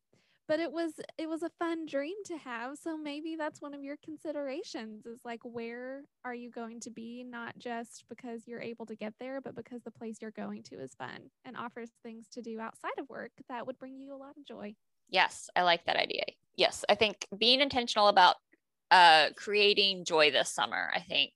but 0.48 0.60
it 0.60 0.72
was 0.72 0.92
it 1.18 1.28
was 1.28 1.42
a 1.42 1.50
fun 1.58 1.86
dream 1.86 2.16
to 2.24 2.36
have 2.36 2.76
so 2.76 2.96
maybe 2.96 3.36
that's 3.36 3.60
one 3.60 3.74
of 3.74 3.82
your 3.82 3.96
considerations 4.04 5.06
is 5.06 5.20
like 5.24 5.40
where 5.42 6.02
are 6.24 6.34
you 6.34 6.50
going 6.50 6.80
to 6.80 6.90
be 6.90 7.24
not 7.24 7.56
just 7.58 8.04
because 8.08 8.46
you're 8.46 8.60
able 8.60 8.86
to 8.86 8.96
get 8.96 9.14
there 9.20 9.40
but 9.40 9.54
because 9.54 9.82
the 9.82 9.90
place 9.90 10.16
you're 10.20 10.30
going 10.32 10.62
to 10.62 10.76
is 10.76 10.94
fun 10.94 11.30
and 11.44 11.56
offers 11.56 11.90
things 12.02 12.28
to 12.28 12.42
do 12.42 12.60
outside 12.60 12.98
of 12.98 13.08
work 13.08 13.30
that 13.48 13.66
would 13.66 13.78
bring 13.78 13.98
you 13.98 14.14
a 14.14 14.16
lot 14.16 14.36
of 14.36 14.44
joy. 14.46 14.74
Yes 15.08 15.48
i 15.56 15.62
like 15.62 15.84
that 15.86 15.96
idea. 15.96 16.24
Yes 16.56 16.84
i 16.88 16.94
think 16.94 17.26
being 17.38 17.60
intentional 17.60 18.08
about 18.08 18.36
uh, 18.90 19.30
creating 19.36 20.04
joy 20.04 20.30
this 20.30 20.50
summer 20.50 20.90
i 20.94 21.00
think 21.00 21.32